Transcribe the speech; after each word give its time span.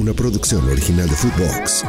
una 0.00 0.14
producción 0.14 0.66
original 0.66 1.06
de 1.10 1.14
Footbox. 1.14 1.84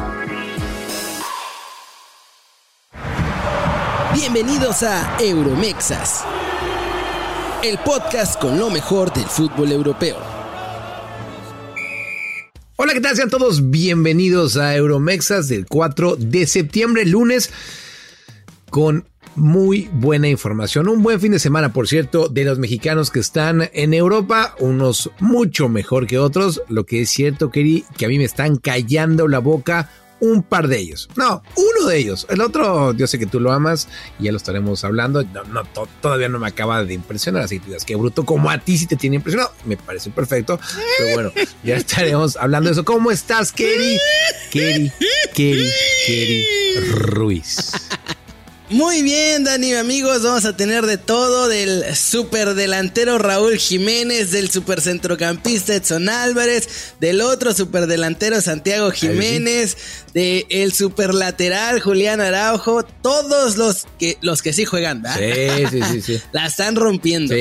Bienvenidos 4.14 4.84
a 4.84 5.18
Euromexas, 5.22 6.26
el 7.64 7.78
podcast 7.80 8.38
con 8.38 8.60
lo 8.60 8.70
mejor 8.70 9.14
del 9.14 9.24
fútbol 9.24 9.72
europeo. 9.72 10.18
Hola, 12.76 12.92
¿qué 12.92 13.00
tal? 13.00 13.16
Sean 13.16 13.30
todos 13.30 13.70
bienvenidos 13.70 14.58
a 14.58 14.76
Euromexas 14.76 15.48
del 15.48 15.66
4 15.66 16.18
de 16.18 16.48
septiembre, 16.48 17.06
lunes, 17.06 17.50
con 18.70 19.08
muy 19.36 19.90
buena 19.94 20.28
información. 20.28 20.88
Un 20.88 21.04
buen 21.04 21.20
fin 21.20 21.32
de 21.32 21.40
semana, 21.40 21.74
por 21.74 21.88
cierto, 21.88 22.28
de 22.28 22.44
los 22.44 22.60
mexicanos 22.60 23.12
que 23.12 23.20
están 23.20 23.70
en 23.74 23.94
Europa, 23.94 24.56
unos 24.60 25.12
mucho 25.20 25.70
mejor 25.70 26.08
que 26.08 26.18
otros. 26.20 26.62
Lo 26.70 26.86
que 26.86 27.02
es 27.02 27.10
cierto, 27.10 27.50
Keri, 27.50 27.86
que 27.98 28.06
a 28.06 28.10
mí 28.10 28.18
me 28.18 28.24
están 28.24 28.58
callando 28.58 29.28
la 29.28 29.40
boca 29.40 29.90
un 30.22 30.44
par 30.44 30.68
de 30.68 30.78
ellos. 30.78 31.10
No, 31.16 31.42
uno 31.56 31.88
de 31.88 31.98
ellos. 31.98 32.28
El 32.30 32.42
otro, 32.42 32.94
yo 32.94 33.08
sé 33.08 33.18
que 33.20 33.26
tú 33.26 33.40
lo 33.40 33.52
amas 33.52 33.88
y 34.20 34.26
ya 34.26 34.32
lo 34.32 34.38
estaremos 34.38 34.84
hablando. 34.84 35.24
No, 35.24 35.64
todavía 36.00 36.30
no 36.30 36.40
me 36.40 36.48
acaba 36.48 36.84
de 36.84 36.94
impresionar. 36.94 37.44
Así 37.44 37.60
que 37.60 37.66
digas, 37.66 37.86
qué 37.86 37.96
bruto, 37.96 38.24
como 38.24 38.50
a 38.50 38.60
ti 38.60 38.78
sí 38.78 38.86
te 38.86 38.96
tiene 38.96 39.18
impresionado. 39.18 39.52
Me 39.66 39.78
parece 39.78 40.12
perfecto. 40.12 40.60
Pero 41.00 41.14
bueno, 41.16 41.32
ya 41.64 41.76
estaremos 41.76 42.38
hablando 42.38 42.70
de 42.70 42.74
eso. 42.74 42.86
¿Cómo 42.86 43.12
estás, 43.12 43.52
Keri? 43.52 43.98
Keri, 44.52 44.92
Keri, 45.34 45.70
Keri 46.06 46.46
Ruiz. 46.92 47.72
Muy 48.72 49.02
bien, 49.02 49.44
Dani, 49.44 49.74
amigos, 49.74 50.24
vamos 50.24 50.46
a 50.46 50.56
tener 50.56 50.86
de 50.86 50.98
todo 50.98 51.50
del 51.50 51.94
super 51.94 52.54
delantero 52.54 53.18
Raúl 53.18 53.58
Jiménez, 53.58 54.32
del 54.32 54.50
super 54.50 54.80
centrocampista 54.80 55.76
Edson 55.76 56.08
Álvarez, 56.08 56.94
del 57.02 57.20
otro 57.20 57.54
super 57.54 57.86
delantero 57.86 58.40
Santiago 58.40 58.90
Jiménez, 58.92 59.76
del 60.14 60.72
super 60.72 61.14
lateral 61.14 61.82
Julián 61.82 62.22
Araujo, 62.22 62.84
todos 62.84 63.58
los 63.58 63.88
que 64.00 64.18
los 64.22 64.42
que 64.42 64.54
sí 64.54 64.64
juegan, 64.64 65.02
¿verdad? 65.02 65.20
Sí, 65.20 65.66
sí, 65.70 65.82
sí, 65.92 66.02
sí. 66.02 66.22
La 66.32 66.46
están 66.46 66.78
rompiendo. 66.78 67.36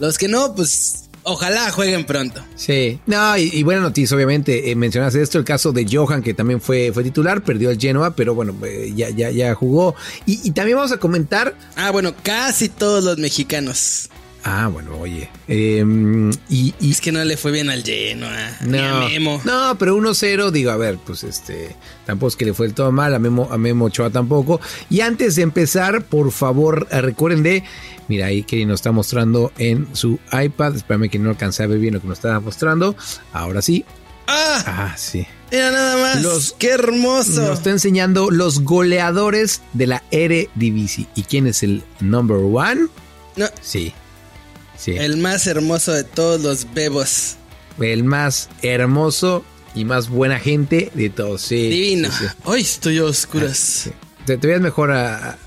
Los 0.00 0.18
que 0.18 0.28
no, 0.28 0.54
pues 0.54 1.04
Ojalá 1.26 1.70
jueguen 1.70 2.04
pronto. 2.04 2.44
Sí, 2.54 3.00
no, 3.06 3.36
y, 3.38 3.62
buena 3.62 3.80
noticia, 3.80 4.14
obviamente. 4.14 4.70
Eh, 4.70 4.76
mencionaste 4.76 5.22
esto, 5.22 5.38
el 5.38 5.44
caso 5.44 5.72
de 5.72 5.86
Johan, 5.90 6.22
que 6.22 6.34
también 6.34 6.60
fue, 6.60 6.92
fue 6.92 7.02
titular, 7.02 7.42
perdió 7.42 7.70
el 7.70 7.80
Genoa, 7.80 8.14
pero 8.14 8.34
bueno, 8.34 8.54
eh, 8.66 8.92
ya, 8.94 9.08
ya, 9.08 9.30
ya 9.30 9.54
jugó. 9.54 9.94
Y, 10.26 10.50
también 10.50 10.76
vamos 10.76 10.92
a 10.92 10.98
comentar. 10.98 11.54
Ah, 11.76 11.90
bueno, 11.90 12.14
casi 12.22 12.68
todos 12.68 13.02
los 13.02 13.16
mexicanos. 13.16 14.10
Ah, 14.46 14.68
bueno, 14.70 14.98
oye. 14.98 15.30
Em, 15.48 16.30
y, 16.50 16.74
Es 16.82 17.00
que 17.00 17.10
no 17.10 17.24
le 17.24 17.38
fue 17.38 17.50
bien 17.50 17.70
al 17.70 17.82
Genoa. 17.82 18.50
No, 18.60 19.08
Memo. 19.08 19.40
No, 19.44 19.78
pero 19.78 19.96
1-0, 19.96 20.50
digo, 20.50 20.72
a 20.72 20.76
ver, 20.76 20.98
pues 20.98 21.24
este. 21.24 21.74
Tampoco 22.04 22.28
es 22.28 22.36
que 22.36 22.44
le 22.44 22.52
fue 22.52 22.66
el 22.66 22.74
todo 22.74 22.92
mal, 22.92 23.14
a 23.14 23.18
Memo, 23.18 23.48
a 23.50 23.56
Memo 23.56 23.86
Ochoa 23.86 24.10
tampoco. 24.10 24.60
Y 24.90 25.00
antes 25.00 25.36
de 25.36 25.42
empezar, 25.42 26.04
por 26.04 26.30
favor, 26.32 26.86
recuerden 26.90 27.42
de 27.42 27.64
Mira, 28.08 28.26
ahí 28.26 28.42
que 28.42 28.64
nos 28.66 28.76
está 28.76 28.92
mostrando 28.92 29.52
en 29.58 29.88
su 29.94 30.18
iPad. 30.32 30.76
Espérame 30.76 31.08
que 31.08 31.18
no 31.18 31.30
alcancé 31.30 31.62
a 31.62 31.66
ver 31.66 31.78
bien 31.78 31.94
lo 31.94 32.00
que 32.00 32.08
nos 32.08 32.18
estaba 32.18 32.40
mostrando. 32.40 32.96
Ahora 33.32 33.62
sí. 33.62 33.84
¡Ah! 34.26 34.62
Ah, 34.66 34.94
sí. 34.96 35.26
Mira 35.50 35.70
nada 35.70 35.96
más. 35.96 36.22
Los, 36.22 36.54
¡Qué 36.58 36.70
hermoso! 36.70 37.42
Nos 37.42 37.58
está 37.58 37.70
enseñando 37.70 38.30
los 38.30 38.60
goleadores 38.60 39.62
de 39.72 39.86
la 39.86 40.02
Eredivisie. 40.10 41.06
¿Y 41.14 41.22
quién 41.22 41.46
es 41.46 41.62
el 41.62 41.82
number 42.00 42.38
one? 42.38 42.88
No. 43.36 43.46
Sí. 43.60 43.92
Sí. 44.76 44.96
El 44.96 45.18
más 45.18 45.46
hermoso 45.46 45.92
de 45.92 46.04
todos 46.04 46.40
los 46.40 46.72
bebos. 46.74 47.36
El 47.80 48.04
más 48.04 48.48
hermoso 48.62 49.44
y 49.74 49.84
más 49.84 50.08
buena 50.08 50.38
gente 50.38 50.90
de 50.94 51.10
todos. 51.10 51.42
Sí. 51.42 51.68
Divino. 51.68 52.08
Hoy 52.44 52.60
estoy 52.60 52.98
a 52.98 53.04
oscuras. 53.04 53.90
Ah, 53.90 54.24
te, 54.26 54.38
te, 54.38 54.46
veas 54.46 54.60
mejor 54.60 54.92
a, 54.92 55.38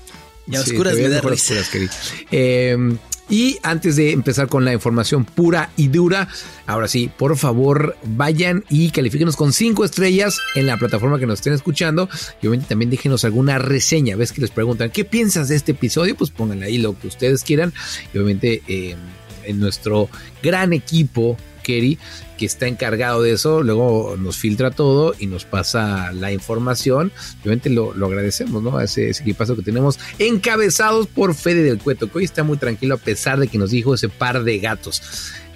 y 0.50 0.56
a 0.56 0.60
oscuras 0.60 0.94
me 0.96 1.08
da 1.08 1.20
risa. 1.20 1.54
Em, 2.30 2.98
y 3.30 3.58
antes 3.62 3.96
de 3.96 4.12
empezar 4.12 4.48
con 4.48 4.64
la 4.64 4.72
información 4.72 5.24
pura 5.24 5.70
y 5.76 5.88
dura, 5.88 6.28
ahora 6.66 6.88
sí, 6.88 7.10
por 7.14 7.36
favor, 7.36 7.96
vayan 8.04 8.64
y 8.70 8.90
califíquenos 8.90 9.36
con 9.36 9.52
cinco 9.52 9.84
estrellas 9.84 10.38
en 10.54 10.66
la 10.66 10.78
plataforma 10.78 11.18
que 11.18 11.26
nos 11.26 11.40
estén 11.40 11.52
escuchando. 11.52 12.08
Y 12.40 12.46
obviamente 12.46 12.70
también 12.70 12.90
déjenos 12.90 13.24
alguna 13.24 13.58
reseña. 13.58 14.16
Ves 14.16 14.32
que 14.32 14.40
les 14.40 14.50
preguntan, 14.50 14.90
¿qué 14.90 15.04
piensas 15.04 15.48
de 15.48 15.56
este 15.56 15.72
episodio? 15.72 16.16
Pues 16.16 16.30
pónganle 16.30 16.66
ahí 16.66 16.78
lo 16.78 16.98
que 16.98 17.08
ustedes 17.08 17.44
quieran. 17.44 17.74
Y 18.14 18.16
obviamente 18.16 18.62
em, 18.66 18.98
en 19.44 19.60
nuestro 19.60 20.08
gran 20.42 20.72
equipo 20.72 21.36
Kerry, 21.68 21.98
que 22.38 22.46
está 22.46 22.66
encargado 22.66 23.22
de 23.22 23.32
eso, 23.32 23.62
luego 23.62 24.16
nos 24.18 24.38
filtra 24.38 24.70
todo 24.70 25.14
y 25.18 25.26
nos 25.26 25.44
pasa 25.44 26.12
la 26.12 26.32
información. 26.32 27.12
Obviamente 27.42 27.68
lo, 27.68 27.92
agradecemos, 28.06 28.62
¿no? 28.62 28.78
A 28.78 28.84
ese, 28.84 29.10
ese, 29.10 29.22
equipazo 29.22 29.54
que 29.54 29.62
tenemos 29.62 29.98
encabezados 30.18 31.06
por 31.08 31.34
Fede 31.34 31.62
del 31.62 31.78
Cueto, 31.78 32.10
que 32.10 32.18
hoy 32.18 32.24
está 32.24 32.42
muy 32.42 32.56
tranquilo 32.56 32.94
a 32.94 32.98
pesar 32.98 33.38
de 33.38 33.48
que 33.48 33.58
nos 33.58 33.70
dijo 33.70 33.94
ese 33.94 34.08
par 34.08 34.44
de 34.44 34.58
gatos. 34.58 35.02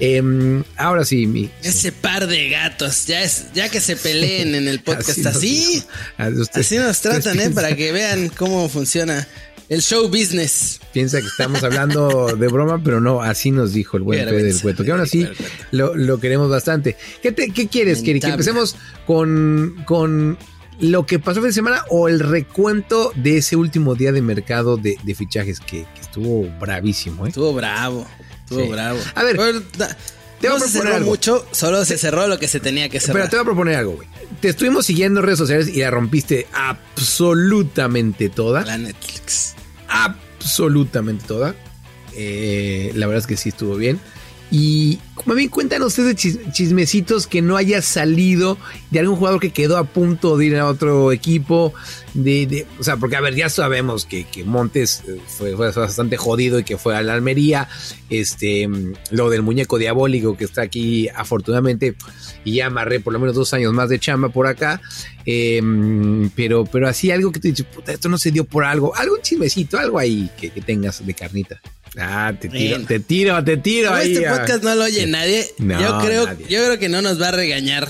Em, 0.00 0.64
ahora 0.76 1.04
sí, 1.04 1.26
mi. 1.26 1.48
Ese 1.62 1.92
par 1.92 2.26
de 2.26 2.50
gatos, 2.50 3.06
ya 3.06 3.22
es, 3.22 3.52
ya 3.54 3.68
que 3.68 3.80
se 3.80 3.96
peleen 3.96 4.54
en 4.54 4.68
el 4.68 4.80
podcast 4.84 5.24
así. 5.24 5.82
así 6.18 6.76
nos 6.76 7.00
tratan, 7.00 7.40
¿eh? 7.40 7.50
Para 7.50 7.74
que 7.74 7.92
vean 7.92 8.28
cómo 8.28 8.68
funciona 8.68 9.26
el 9.72 9.80
show 9.80 10.06
business. 10.06 10.80
Piensa 10.92 11.22
que 11.22 11.26
estamos 11.28 11.64
hablando 11.64 12.36
de 12.36 12.48
broma, 12.48 12.82
pero 12.84 13.00
no, 13.00 13.22
así 13.22 13.50
nos 13.50 13.72
dijo 13.72 13.96
el 13.96 14.02
buen 14.02 14.22
Fede 14.28 14.42
del 14.42 14.60
Cueto, 14.60 14.84
que 14.84 14.90
aún 14.90 15.00
así 15.00 15.26
lo, 15.70 16.20
queremos 16.20 16.50
bastante. 16.50 16.98
¿Qué, 17.22 17.34
qué 17.34 17.68
quieres, 17.68 18.02
Keri? 18.02 18.20
Que 18.20 18.28
empecemos 18.28 18.76
con, 19.06 19.82
con 19.86 20.36
lo 20.78 21.06
que 21.06 21.18
pasó 21.18 21.38
el 21.38 21.44
fin 21.44 21.48
de 21.48 21.54
semana 21.54 21.84
o 21.88 22.10
el 22.10 22.20
recuento 22.20 23.12
de 23.14 23.38
ese 23.38 23.56
último 23.56 23.94
día 23.94 24.12
de 24.12 24.20
mercado 24.20 24.76
de, 24.76 24.98
fichajes 25.16 25.58
que, 25.58 25.86
estuvo 25.98 26.50
bravísimo. 26.60 27.24
¿eh? 27.24 27.30
Estuvo 27.30 27.54
bravo, 27.54 28.06
estuvo 28.44 28.68
bravo. 28.68 28.98
A 29.14 29.24
ver, 29.24 29.38
te 29.38 30.48
voy 30.48 30.56
a 30.58 30.60
proponer 30.60 30.92
algo. 30.92 31.10
mucho, 31.10 31.46
solo 31.52 31.86
se 31.86 31.96
cerró 31.96 32.26
lo 32.26 32.38
que 32.38 32.46
se 32.46 32.60
tenía 32.60 32.90
que 32.90 33.00
cerrar. 33.00 33.22
Pero 33.22 33.30
te 33.30 33.36
voy 33.36 33.42
a 33.42 33.44
proponer 33.46 33.76
algo, 33.76 33.92
güey. 33.92 34.08
Te 34.38 34.50
estuvimos 34.50 34.84
siguiendo 34.84 35.20
en 35.20 35.26
redes 35.26 35.38
sociales 35.38 35.68
y 35.68 35.80
la 35.80 35.90
rompiste 35.90 36.46
absolutamente 36.52 38.28
toda. 38.28 38.66
La 38.66 38.76
Netflix 38.76 39.54
absolutamente 39.92 41.24
toda. 41.26 41.54
Eh, 42.14 42.92
la 42.94 43.06
verdad 43.06 43.20
es 43.20 43.26
que 43.26 43.36
sí 43.36 43.50
estuvo 43.50 43.76
bien. 43.76 44.00
Y 44.52 44.98
bien 45.34 45.48
cuentan 45.48 45.82
ustedes 45.82 46.14
chismecitos 46.52 47.26
que 47.26 47.40
no 47.40 47.56
haya 47.56 47.80
salido 47.80 48.58
de 48.90 49.00
algún 49.00 49.16
jugador 49.16 49.40
que 49.40 49.50
quedó 49.50 49.78
a 49.78 49.84
punto 49.84 50.36
de 50.36 50.44
ir 50.44 50.56
a 50.56 50.66
otro 50.66 51.10
equipo. 51.10 51.72
De, 52.12 52.66
o 52.78 52.84
sea, 52.84 52.98
porque 52.98 53.16
a 53.16 53.22
ver, 53.22 53.34
ya 53.34 53.48
sabemos 53.48 54.04
que, 54.04 54.26
Montes 54.44 55.04
eh, 55.08 55.18
fue, 55.26 55.54
bastante 55.54 56.18
jodido 56.18 56.58
y 56.58 56.64
que 56.64 56.76
fue 56.76 56.94
a 56.94 57.00
la 57.00 57.14
Almería. 57.14 57.66
Este, 58.10 58.68
lo 59.10 59.30
del 59.30 59.40
muñeco 59.40 59.78
diabólico 59.78 60.36
que 60.36 60.44
está 60.44 60.60
aquí, 60.60 61.08
afortunadamente, 61.08 61.96
y 62.44 62.56
ya 62.56 62.66
amarré 62.66 63.00
por 63.00 63.14
lo 63.14 63.20
menos 63.20 63.34
dos 63.34 63.54
años 63.54 63.72
más 63.72 63.88
de 63.88 63.98
chamba 63.98 64.28
por 64.28 64.46
acá. 64.46 64.82
Em, 65.24 66.28
pero, 66.36 66.66
pero 66.66 66.88
así 66.88 67.10
algo 67.10 67.32
que 67.32 67.40
te 67.40 67.48
dices, 67.48 67.64
puta, 67.64 67.92
esto 67.92 68.10
no 68.10 68.18
se 68.18 68.30
dio 68.30 68.44
por 68.44 68.64
algo, 68.64 68.94
algún 68.94 69.22
chismecito, 69.22 69.78
algo 69.78 69.98
ahí 69.98 70.28
que 70.38 70.50
tengas 70.50 71.06
de 71.06 71.14
carnita. 71.14 71.58
Ah, 71.98 72.32
te 72.38 72.48
tiro, 72.48 72.80
te 72.86 73.00
tiro, 73.00 73.44
te 73.44 73.58
tiro 73.58 73.92
ahí. 73.92 74.14
Este 74.14 74.28
podcast 74.28 74.64
no 74.64 74.74
lo 74.74 74.84
oye 74.84 75.06
nadie. 75.06 75.46
yo 75.58 75.98
creo, 76.00 76.26
yo 76.48 76.64
creo 76.64 76.78
que 76.78 76.88
no 76.88 77.02
nos 77.02 77.20
va 77.20 77.28
a 77.28 77.32
regañar. 77.32 77.86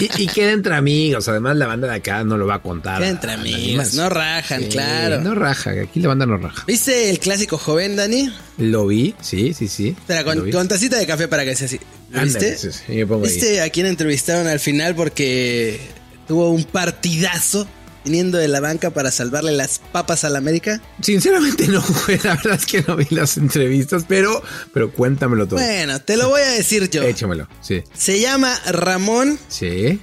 y, 0.00 0.26
queda 0.28 0.52
entre 0.52 0.74
amigos. 0.74 1.28
Además, 1.28 1.56
la 1.56 1.66
banda 1.66 1.88
de 1.88 1.96
acá 1.96 2.24
no 2.24 2.38
lo 2.38 2.46
va 2.46 2.56
a 2.56 2.62
contar. 2.62 2.98
Queda 2.98 3.10
entre 3.10 3.32
amigos. 3.32 3.94
No 3.94 4.08
rajan, 4.08 4.64
claro. 4.64 5.20
No 5.20 5.34
raja, 5.34 5.72
aquí 5.72 6.00
la 6.00 6.08
banda 6.08 6.24
no 6.24 6.38
raja. 6.38 6.64
¿Viste 6.66 7.10
el 7.10 7.18
clásico 7.18 7.58
joven, 7.58 7.96
Dani? 7.96 8.32
Lo 8.56 8.86
vi, 8.86 9.14
sí, 9.20 9.52
sí, 9.52 9.68
sí. 9.68 9.88
Espera, 9.98 10.24
con, 10.24 10.68
tacita 10.68 10.96
de 10.96 11.06
café 11.06 11.28
para 11.28 11.44
que 11.44 11.54
sea 11.54 11.66
así. 11.66 11.78
¿Viste? 12.08 12.56
¿Viste 13.22 13.60
a 13.60 13.68
quién 13.68 13.86
entrevistaron 13.86 14.46
al 14.46 14.58
final 14.58 14.94
porque 14.94 15.78
tuvo 16.26 16.50
un 16.50 16.64
partidazo? 16.64 17.68
Viniendo 18.04 18.38
de 18.38 18.48
la 18.48 18.60
banca 18.60 18.90
para 18.90 19.10
salvarle 19.10 19.52
las 19.52 19.80
papas 19.92 20.24
a 20.24 20.30
la 20.30 20.38
América? 20.38 20.80
Sinceramente 21.00 21.68
no, 21.68 21.82
La 22.24 22.36
verdad 22.36 22.54
es 22.54 22.66
que 22.66 22.82
no 22.82 22.96
vi 22.96 23.06
las 23.10 23.36
entrevistas, 23.36 24.04
pero, 24.08 24.42
pero 24.72 24.92
cuéntamelo 24.92 25.46
todo. 25.46 25.60
Bueno, 25.60 26.00
te 26.00 26.16
lo 26.16 26.28
voy 26.28 26.42
a 26.42 26.48
decir 26.48 26.88
yo. 26.90 27.02
Échamelo, 27.02 27.48
sí. 27.60 27.82
Se 27.94 28.20
llama 28.20 28.58
Ramón. 28.66 29.38
Sí. 29.48 30.00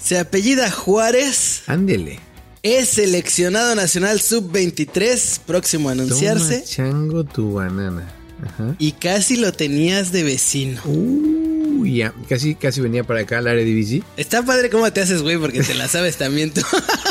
Se 0.00 0.18
apellida 0.18 0.70
Juárez. 0.70 1.62
Ándele. 1.66 2.20
Es 2.62 2.90
seleccionado 2.90 3.74
nacional 3.74 4.20
sub-23, 4.20 5.40
próximo 5.46 5.88
a 5.88 5.92
anunciarse. 5.92 6.56
Toma 6.56 6.66
chango 6.66 7.24
tu 7.24 7.54
banana. 7.54 8.12
Ajá. 8.44 8.74
Y 8.78 8.92
casi 8.92 9.36
lo 9.36 9.52
tenías 9.52 10.12
de 10.12 10.24
vecino. 10.24 10.80
Uh 10.84 11.50
ya, 11.84 12.14
casi, 12.28 12.54
casi 12.54 12.80
venía 12.80 13.04
para 13.04 13.20
acá 13.20 13.38
al 13.38 13.48
área 13.48 13.64
de 13.64 14.02
Está 14.16 14.42
padre 14.44 14.70
cómo 14.70 14.90
te 14.92 15.00
haces, 15.00 15.22
güey, 15.22 15.38
porque 15.38 15.62
te 15.62 15.74
la 15.74 15.88
sabes 15.88 16.16
también 16.16 16.52
tú. 16.52 16.60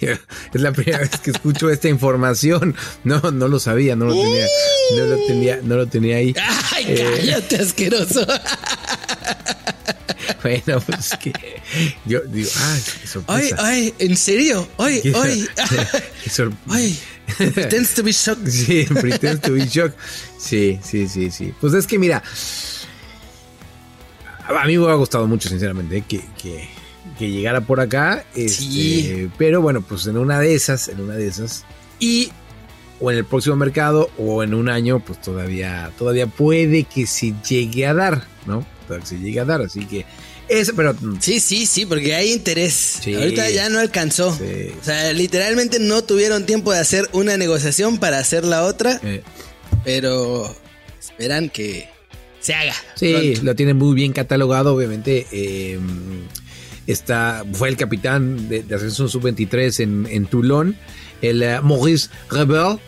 es 0.54 0.60
la 0.60 0.72
primera 0.72 0.98
vez 0.98 1.10
que 1.20 1.30
escucho 1.30 1.70
esta 1.70 1.88
información. 1.88 2.74
No, 3.04 3.20
no 3.30 3.48
lo 3.48 3.58
sabía, 3.60 3.96
no 3.96 4.06
lo 4.06 4.14
tenía, 4.14 4.46
no 4.96 5.04
lo 5.06 5.26
tenía, 5.26 5.60
no 5.62 5.76
lo 5.76 5.86
tenía 5.86 6.16
ahí. 6.16 6.34
Ay, 6.74 6.94
cállate, 6.96 7.56
asqueroso. 7.56 8.26
bueno, 10.42 10.80
pues 10.80 11.10
que 11.20 11.32
yo 12.04 12.20
digo, 12.22 12.48
ay, 12.56 12.82
qué 12.84 12.92
Ay, 13.00 13.06
sorpresa. 13.08 13.56
ay, 13.58 13.94
¿en 13.98 14.16
serio? 14.16 14.68
Ay, 14.78 15.00
Qué- 15.02 15.12
ay. 15.16 15.48
qué 16.24 16.50
Ay, 16.68 16.98
pretends 17.54 17.94
to 17.94 18.02
be 18.02 18.12
shocked. 18.12 18.48
Sí, 18.48 18.84
pretend 18.84 19.40
to 19.42 19.52
be 19.52 19.66
shocked. 19.66 19.96
Sí, 20.38 20.78
sí, 20.82 21.08
sí, 21.08 21.30
sí. 21.30 21.52
Pues 21.60 21.74
es 21.74 21.86
que 21.86 21.98
mira, 21.98 22.22
a 24.48 24.64
mí 24.66 24.78
me 24.78 24.90
ha 24.90 24.94
gustado 24.94 25.26
mucho, 25.26 25.48
sinceramente, 25.48 26.04
que, 26.08 26.20
que, 26.40 26.68
que 27.18 27.30
llegara 27.30 27.60
por 27.60 27.80
acá. 27.80 28.24
este, 28.34 28.48
Sí. 28.62 29.28
Pero 29.38 29.62
bueno, 29.62 29.82
pues 29.82 30.06
en 30.06 30.16
una 30.16 30.40
de 30.40 30.54
esas, 30.54 30.88
en 30.88 31.00
una 31.00 31.14
de 31.14 31.26
esas. 31.28 31.64
Y 32.00 32.30
o 33.00 33.10
en 33.12 33.18
el 33.18 33.24
próximo 33.24 33.54
mercado 33.56 34.10
o 34.18 34.42
en 34.42 34.54
un 34.54 34.68
año, 34.68 35.00
pues 35.04 35.20
todavía, 35.20 35.92
todavía 35.98 36.26
puede 36.26 36.84
que 36.84 37.06
se 37.06 37.32
llegue 37.48 37.86
a 37.86 37.94
dar, 37.94 38.26
¿no? 38.46 38.66
Todavía 38.86 39.04
que 39.04 39.08
se 39.08 39.18
llegue 39.20 39.40
a 39.40 39.44
dar. 39.44 39.62
Así 39.62 39.84
que 39.86 40.04
eso, 40.48 40.72
pero 40.74 40.94
mm, 40.94 41.18
Sí, 41.20 41.40
sí, 41.40 41.66
sí, 41.66 41.86
porque 41.86 42.14
hay 42.14 42.32
interés. 42.32 42.72
Sí. 43.02 43.14
Ahorita 43.14 43.48
ya 43.50 43.68
no 43.68 43.78
alcanzó. 43.78 44.34
Sí. 44.36 44.72
O 44.80 44.84
sea, 44.84 45.12
literalmente 45.12 45.78
no 45.78 46.02
tuvieron 46.02 46.44
tiempo 46.46 46.72
de 46.72 46.78
hacer 46.80 47.08
una 47.12 47.36
negociación 47.36 47.98
para 47.98 48.18
hacer 48.18 48.44
la 48.44 48.64
otra, 48.64 48.98
eh, 49.04 49.22
pero 49.84 50.52
esperan 50.98 51.50
que 51.50 51.88
se 52.40 52.54
haga. 52.54 52.74
Sí, 52.94 53.12
pronto. 53.12 53.42
lo 53.42 53.54
tienen 53.54 53.76
muy 53.76 53.94
bien 53.94 54.12
catalogado, 54.12 54.74
obviamente. 54.74 55.26
eh, 55.30 55.78
está, 56.88 57.44
fue 57.52 57.68
el 57.68 57.76
capitán 57.76 58.48
de, 58.48 58.62
de 58.62 58.74
Ascensión 58.74 59.08
Sub-23 59.08 59.80
en, 59.80 60.06
en 60.10 60.26
Toulon, 60.26 60.76
el 61.22 61.42
eh, 61.42 61.60
Maurice 61.62 62.08
Rebel. 62.30 62.78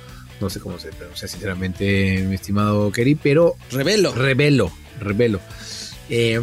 No 0.41 0.49
sé 0.49 0.59
cómo 0.59 0.79
se 0.79 0.89
pronuncia, 0.89 1.29
sinceramente, 1.29 2.25
mi 2.27 2.35
estimado 2.35 2.91
Kerry, 2.91 3.15
pero 3.15 3.57
Revelo. 3.71 4.15
Revelo, 4.15 4.73
Revelo. 4.99 5.41
Eh, 6.09 6.41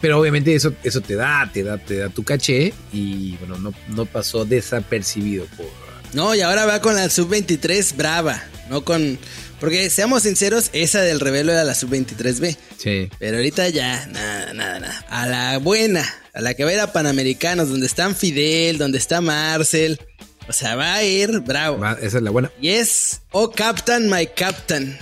pero 0.00 0.18
obviamente 0.18 0.54
eso, 0.54 0.72
eso 0.82 1.00
te 1.00 1.14
da, 1.14 1.48
te 1.52 1.62
da, 1.62 1.78
te 1.78 1.98
da 1.98 2.08
tu 2.08 2.24
caché 2.24 2.74
y 2.92 3.36
bueno, 3.36 3.58
no, 3.58 3.72
no 3.94 4.06
pasó 4.06 4.44
desapercibido 4.44 5.44
por, 5.56 5.66
No, 6.14 6.34
y 6.34 6.40
ahora 6.40 6.66
va 6.66 6.80
con 6.80 6.96
la 6.96 7.08
sub-23 7.08 7.96
brava, 7.96 8.42
no 8.70 8.84
con... 8.84 9.18
Porque 9.60 9.88
seamos 9.90 10.24
sinceros, 10.24 10.70
esa 10.72 11.02
del 11.02 11.20
revelo 11.20 11.52
era 11.52 11.64
la 11.64 11.74
sub-23B. 11.74 12.56
sí, 12.76 13.10
Pero 13.18 13.36
ahorita 13.38 13.68
ya, 13.68 14.06
nada, 14.06 14.52
nada, 14.52 14.80
nada. 14.80 15.04
A 15.08 15.26
la 15.26 15.58
buena, 15.58 16.04
a 16.34 16.40
la 16.40 16.54
que 16.54 16.64
va 16.64 16.70
a 16.70 16.74
ir 16.74 16.80
a 16.80 16.92
Panamericanos, 16.92 17.70
donde 17.70 17.86
están 17.86 18.14
Fidel, 18.14 18.78
donde 18.78 18.98
está 18.98 19.20
Marcel. 19.20 20.00
O 20.48 20.52
sea, 20.52 20.76
va 20.76 20.94
a 20.94 21.02
ir 21.04 21.40
bravo. 21.40 21.84
esa 22.02 22.18
es 22.18 22.22
la 22.22 22.30
buena. 22.30 22.50
Y 22.60 22.70
es, 22.70 23.22
oh 23.32 23.50
Captain, 23.50 24.10
my 24.10 24.26
Captain. 24.26 24.98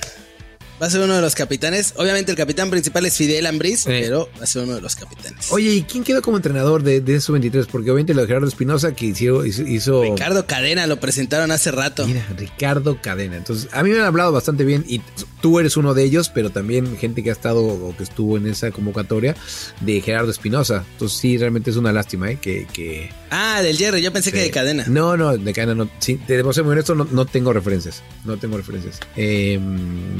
Va 0.83 0.87
a 0.89 0.91
ser 0.91 1.01
uno 1.01 1.15
de 1.15 1.21
los 1.21 1.37
capitanes. 1.37 1.95
Obviamente 1.97 2.33
el 2.33 2.37
capitán 2.37 2.69
principal 2.69 3.07
es 3.07 3.17
Fidel 3.17 3.47
Ambris, 3.47 3.85
pero 3.85 4.29
va 4.37 4.43
a 4.43 4.47
ser 4.47 4.65
uno 4.65 4.75
de 4.75 4.81
los 4.81 4.97
capitanes. 4.97 5.53
Oye, 5.53 5.71
¿y 5.75 5.83
quién 5.83 6.03
quedó 6.03 6.23
como 6.23 6.39
entrenador 6.39 6.83
de, 6.83 7.01
de 7.01 7.21
su 7.21 7.31
23? 7.31 7.67
Porque 7.67 7.93
obviamente 7.93 8.15
lo 8.15 8.23
de 8.23 8.27
Gerardo 8.27 8.49
Espinosa 8.49 8.93
que 8.93 9.07
hizo, 9.07 10.03
Ricardo 10.03 10.45
Cadena 10.45 10.89
lo 10.89 10.99
presentaron 10.99 11.53
hace 11.53 11.71
rato. 11.71 12.05
Mira, 12.05 12.27
Ricardo 12.37 13.01
Cadena. 13.01 13.37
Entonces, 13.37 13.69
a 13.73 13.85
mí 13.85 13.91
me 13.91 14.01
han 14.01 14.07
hablado 14.07 14.33
bastante 14.33 14.65
bien 14.65 14.85
y 14.89 15.01
tú 15.41 15.61
eres 15.61 15.77
uno 15.77 15.95
de 15.95 16.03
ellos, 16.03 16.31
pero 16.31 16.51
también 16.51 16.97
gente 16.99 17.23
que 17.23 17.31
ha 17.31 17.33
estado 17.33 17.63
o 17.65 17.97
que 17.97 18.03
estuvo 18.03 18.37
en 18.37 18.49
esa 18.49 18.73
convocatoria 18.73 19.37
de 19.83 20.01
Gerardo 20.01 20.33
Espinosa. 20.33 20.85
Entonces, 20.95 21.17
sí, 21.17 21.39
realmente 21.39 21.71
es 21.71 21.77
una 21.77 21.93
lástima, 21.93 22.29
¿eh? 22.31 22.39
Que. 22.41 22.67
que 22.73 23.09
Ah, 23.31 23.63
del 23.63 23.77
Jerry, 23.77 24.03
yo 24.03 24.13
pensé 24.13 24.33
que 24.33 24.41
de 24.41 24.51
cadena. 24.51 24.85
No, 24.89 25.17
no, 25.17 25.37
de 25.39 25.53
cadena 25.53 25.75
no. 25.75 25.89
Sí, 26.01 26.17
te 26.27 26.37
debo 26.37 26.53
ser 26.53 26.65
muy 26.65 26.73
honesto, 26.73 26.95
no, 26.95 27.07
no 27.11 27.25
tengo 27.25 27.53
referencias. 27.53 28.03
No 28.25 28.37
tengo 28.37 28.57
referencias. 28.57 28.99
Eh, 29.17 29.61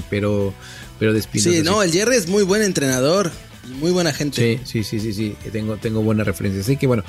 pero, 0.09 0.52
pero 0.99 1.13
de 1.13 1.19
Espinosa. 1.21 1.51
sí, 1.51 1.63
no, 1.63 1.83
el 1.83 1.93
Jerry 1.93 2.17
es 2.17 2.29
muy 2.29 2.43
buen 2.43 2.63
entrenador 2.63 3.31
muy 3.79 3.93
buena 3.93 4.13
gente. 4.13 4.59
Sí, 4.65 4.83
sí, 4.83 4.99
sí, 5.01 5.01
sí, 5.01 5.13
sí, 5.15 5.51
tengo, 5.53 5.77
tengo 5.77 6.03
buena 6.03 6.25
referencia. 6.25 6.61
Así 6.63 6.77
que 6.77 6.89
bueno, 6.89 7.05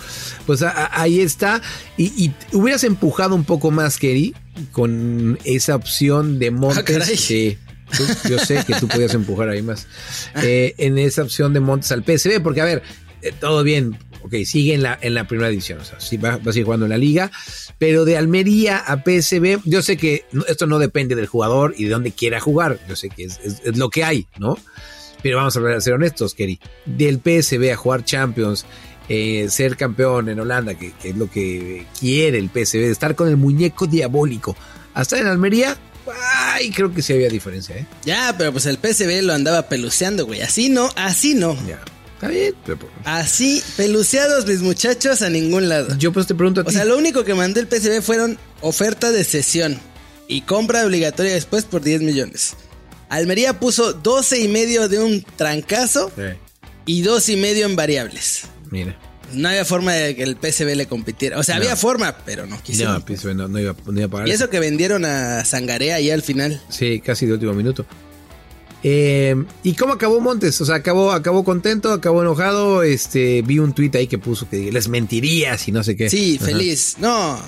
pues 0.45 0.61
a- 0.61 0.69
a- 0.69 1.01
ahí 1.01 1.19
está. 1.19 1.61
Y, 1.97 2.25
y 2.25 2.33
hubieras 2.55 2.83
empujado 2.83 3.33
un 3.33 3.43
poco 3.43 3.71
más, 3.71 3.97
Kerry, 3.97 4.35
con 4.71 5.39
esa 5.45 5.75
opción 5.75 6.37
de 6.37 6.51
Montes. 6.51 6.95
Ah. 7.01 7.05
Sí, 7.17 7.57
tú- 7.97 8.29
yo 8.29 8.37
sé 8.37 8.63
que 8.67 8.75
tú 8.75 8.87
podías 8.87 9.15
empujar 9.15 9.49
ahí 9.49 9.63
más. 9.63 9.87
Eh, 10.43 10.75
en 10.77 10.99
esa 10.99 11.23
opción 11.23 11.53
de 11.53 11.59
Montes 11.59 11.91
al 11.91 12.03
PSV, 12.03 12.39
porque 12.43 12.61
a 12.61 12.65
ver, 12.65 12.83
eh, 13.23 13.33
todo 13.39 13.63
bien. 13.63 13.97
Ok, 14.23 14.35
sigue 14.45 14.73
en 14.73 14.83
la, 14.83 14.97
en 15.01 15.13
la 15.13 15.27
primera 15.27 15.49
división, 15.49 15.79
o 15.79 15.83
sea, 15.83 15.99
sí 15.99 16.15
va, 16.17 16.37
va 16.37 16.49
a 16.49 16.53
seguir 16.53 16.63
jugando 16.63 16.85
en 16.85 16.91
la 16.91 16.97
liga, 16.97 17.29
pero 17.77 18.05
de 18.05 18.15
Almería 18.17 18.77
a 18.77 19.03
PSV, 19.03 19.59
yo 19.65 19.81
sé 19.81 19.97
que 19.97 20.25
esto 20.47 20.65
no 20.65 20.79
depende 20.79 21.13
del 21.15 21.27
jugador 21.27 21.75
y 21.77 21.83
de 21.85 21.89
dónde 21.89 22.11
quiera 22.11 22.39
jugar, 22.39 22.79
yo 22.87 22.95
sé 22.95 23.09
que 23.09 23.25
es, 23.25 23.39
es- 23.43 23.61
es 23.65 23.77
lo 23.77 23.89
que 23.89 24.03
hay, 24.05 24.27
¿no? 24.39 24.57
Pero 25.21 25.37
vamos 25.37 25.55
a 25.57 25.81
ser 25.81 25.93
honestos, 25.93 26.33
Kerry. 26.33 26.59
Del 26.85 27.19
PSV 27.19 27.71
a 27.71 27.75
jugar 27.75 28.03
Champions, 28.05 28.65
eh, 29.09 29.47
ser 29.49 29.75
campeón 29.77 30.29
en 30.29 30.39
Holanda, 30.39 30.73
que, 30.75 30.91
que 30.93 31.09
es 31.09 31.17
lo 31.17 31.29
que 31.29 31.85
quiere 31.99 32.37
el 32.39 32.49
PSV, 32.49 32.89
estar 32.91 33.15
con 33.15 33.27
el 33.27 33.35
muñeco 33.37 33.87
diabólico, 33.87 34.55
hasta 34.93 35.17
en 35.19 35.27
Almería, 35.27 35.77
ay, 36.53 36.71
creo 36.71 36.93
que 36.93 37.01
sí 37.01 37.11
había 37.13 37.29
diferencia, 37.29 37.75
¿eh? 37.77 37.85
Ya, 38.05 38.35
pero 38.37 38.51
pues 38.53 38.65
el 38.65 38.77
PSV 38.77 39.21
lo 39.23 39.33
andaba 39.33 39.63
peluceando, 39.69 40.25
güey. 40.25 40.41
Así 40.41 40.69
no, 40.69 40.89
así 40.95 41.35
no. 41.35 41.55
Ya, 41.67 41.79
está 42.27 42.27
bien. 42.39 42.55
pero- 42.65 42.77
pues, 42.79 42.91
Así, 43.05 43.61
peluceados 43.77 44.45
mis 44.47 44.61
muchachos 44.61 45.21
a 45.21 45.29
ningún 45.29 45.69
lado. 45.69 45.95
yo 45.97 46.11
pues 46.13 46.27
te 46.27 46.35
pregunto 46.35 46.61
a 46.61 46.63
ti. 46.63 46.69
O 46.69 46.73
sea, 46.73 46.85
lo 46.85 46.97
único 46.97 47.23
que 47.23 47.33
mandó 47.33 47.59
el 47.59 47.67
PSV 47.67 48.01
fueron 48.01 48.37
oferta 48.61 49.11
de 49.11 49.23
sesión 49.23 49.79
y 50.27 50.41
compra 50.41 50.85
obligatoria 50.85 51.33
después 51.33 51.65
por 51.65 51.81
10 51.81 52.01
millones. 52.01 52.55
Almería 53.09 53.59
puso 53.59 53.93
12 53.93 54.39
y 54.39 54.47
medio 54.47 54.87
de 54.89 54.99
un 54.99 55.23
trancazo 55.35 56.11
Sí, 56.15 56.23
y 56.85 57.01
dos 57.01 57.29
y 57.29 57.35
medio 57.35 57.65
en 57.65 57.75
variables. 57.75 58.43
mira. 58.71 58.97
No 59.31 59.49
había 59.49 59.65
forma 59.65 59.93
de 59.93 60.15
que 60.15 60.21
el 60.21 60.35
PSV 60.39 60.75
le 60.75 60.85
compitiera. 60.85 61.39
O 61.39 61.43
sea, 61.43 61.55
había 61.55 61.75
forma, 61.75 62.17
pero 62.23 62.45
no 62.45 62.61
quisieron. 62.61 62.93
No, 62.93 62.99
PSV 63.15 63.33
no, 63.33 63.47
no 63.47 63.57
iba, 63.59 63.75
no 63.87 63.93
iba 63.97 64.05
a 64.05 64.09
pagar. 64.09 64.27
y 64.27 64.31
eso 64.31 64.47
que 64.51 64.59
vendieron 64.59 65.05
a 65.05 65.43
Sangarea 65.43 65.95
ahí 65.95 66.11
al 66.11 66.21
final. 66.21 66.61
Sí, 66.69 66.99
casi 67.03 67.25
de 67.25 67.33
último 67.33 67.53
minuto. 67.53 67.83
Eh, 68.83 69.35
¿Y 69.63 69.73
cómo 69.75 69.93
acabó 69.93 70.19
Montes? 70.19 70.59
O 70.59 70.65
sea, 70.65 70.75
acabó, 70.75 71.11
acabó 71.13 71.43
contento, 71.43 71.91
acabó 71.93 72.21
enojado. 72.21 72.83
Este, 72.83 73.41
vi 73.41 73.59
un 73.59 73.73
tuit 73.73 73.95
ahí 73.95 74.07
que 74.07 74.17
puso 74.17 74.49
que 74.49 74.71
les 74.71 74.87
mentiría 74.89 75.57
si 75.57 75.71
no 75.71 75.83
sé 75.83 75.95
qué. 75.95 76.09
Sí, 76.09 76.35
Ajá. 76.41 76.47
feliz. 76.51 76.95
No, 76.99 77.39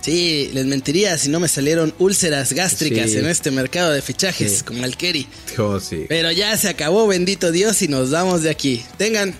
sí, 0.00 0.50
les 0.52 0.66
mentiría 0.66 1.16
si 1.16 1.28
no 1.28 1.38
me 1.38 1.46
salieron 1.46 1.94
úlceras 2.00 2.52
gástricas 2.54 3.10
Sí. 3.12 3.18
en 3.18 3.26
este 3.26 3.52
mercado 3.52 3.92
de 3.92 4.02
fichajes, 4.02 4.58
Sí. 4.58 4.64
como 4.64 4.84
el 4.84 4.96
Kerry. 4.96 5.28
Oh, 5.58 5.78
sí. 5.78 6.06
Pero 6.08 6.32
ya 6.32 6.56
se 6.56 6.68
acabó, 6.68 7.06
bendito 7.06 7.52
Dios, 7.52 7.80
y 7.82 7.88
nos 7.88 8.10
vamos 8.10 8.42
de 8.42 8.50
aquí. 8.50 8.82
Tengan 8.96 9.32